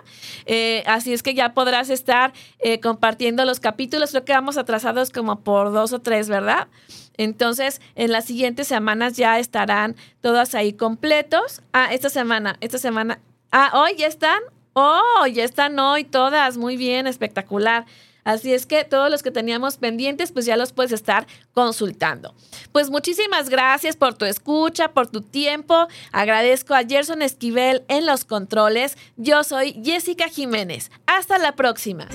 Eh, 0.46 0.84
así 0.86 1.12
es 1.12 1.24
que 1.24 1.34
ya 1.34 1.54
podrás 1.54 1.90
estar 1.90 2.32
eh, 2.60 2.78
compartiendo 2.78 3.44
los 3.44 3.58
capítulos. 3.58 4.10
Creo 4.10 4.24
que 4.24 4.32
vamos 4.32 4.56
atrasados 4.56 5.10
como 5.10 5.40
por 5.40 5.72
dos 5.72 5.92
o 5.92 6.02
tres, 6.02 6.28
¿verdad? 6.28 6.68
Entonces, 7.16 7.80
en 7.96 8.12
las 8.12 8.26
siguientes 8.26 8.68
semanas 8.68 9.16
ya 9.16 9.40
estarán 9.40 9.96
todas 10.20 10.54
ahí 10.54 10.72
completos. 10.72 11.62
Ah, 11.72 11.88
esta 11.92 12.10
semana, 12.10 12.58
esta 12.60 12.78
semana. 12.78 13.18
Ah, 13.50 13.72
hoy 13.74 13.96
ya 13.96 14.06
están. 14.06 14.40
Oh, 14.74 15.26
ya 15.32 15.44
están 15.44 15.78
hoy 15.78 16.04
todas. 16.04 16.56
Muy 16.56 16.76
bien, 16.76 17.06
espectacular. 17.06 17.86
Así 18.24 18.54
es 18.54 18.64
que 18.66 18.84
todos 18.84 19.10
los 19.10 19.22
que 19.22 19.30
teníamos 19.30 19.76
pendientes, 19.76 20.32
pues 20.32 20.46
ya 20.46 20.56
los 20.56 20.72
puedes 20.72 20.92
estar 20.92 21.26
consultando. 21.52 22.34
Pues 22.72 22.90
muchísimas 22.90 23.50
gracias 23.50 23.96
por 23.96 24.14
tu 24.14 24.24
escucha, 24.24 24.92
por 24.92 25.08
tu 25.08 25.20
tiempo. 25.20 25.86
Agradezco 26.10 26.74
a 26.74 26.84
Gerson 26.84 27.22
Esquivel 27.22 27.84
en 27.88 28.06
los 28.06 28.24
controles. 28.24 28.96
Yo 29.16 29.44
soy 29.44 29.80
Jessica 29.84 30.28
Jiménez. 30.28 30.90
Hasta 31.06 31.38
la 31.38 31.54
próxima. 31.54 32.08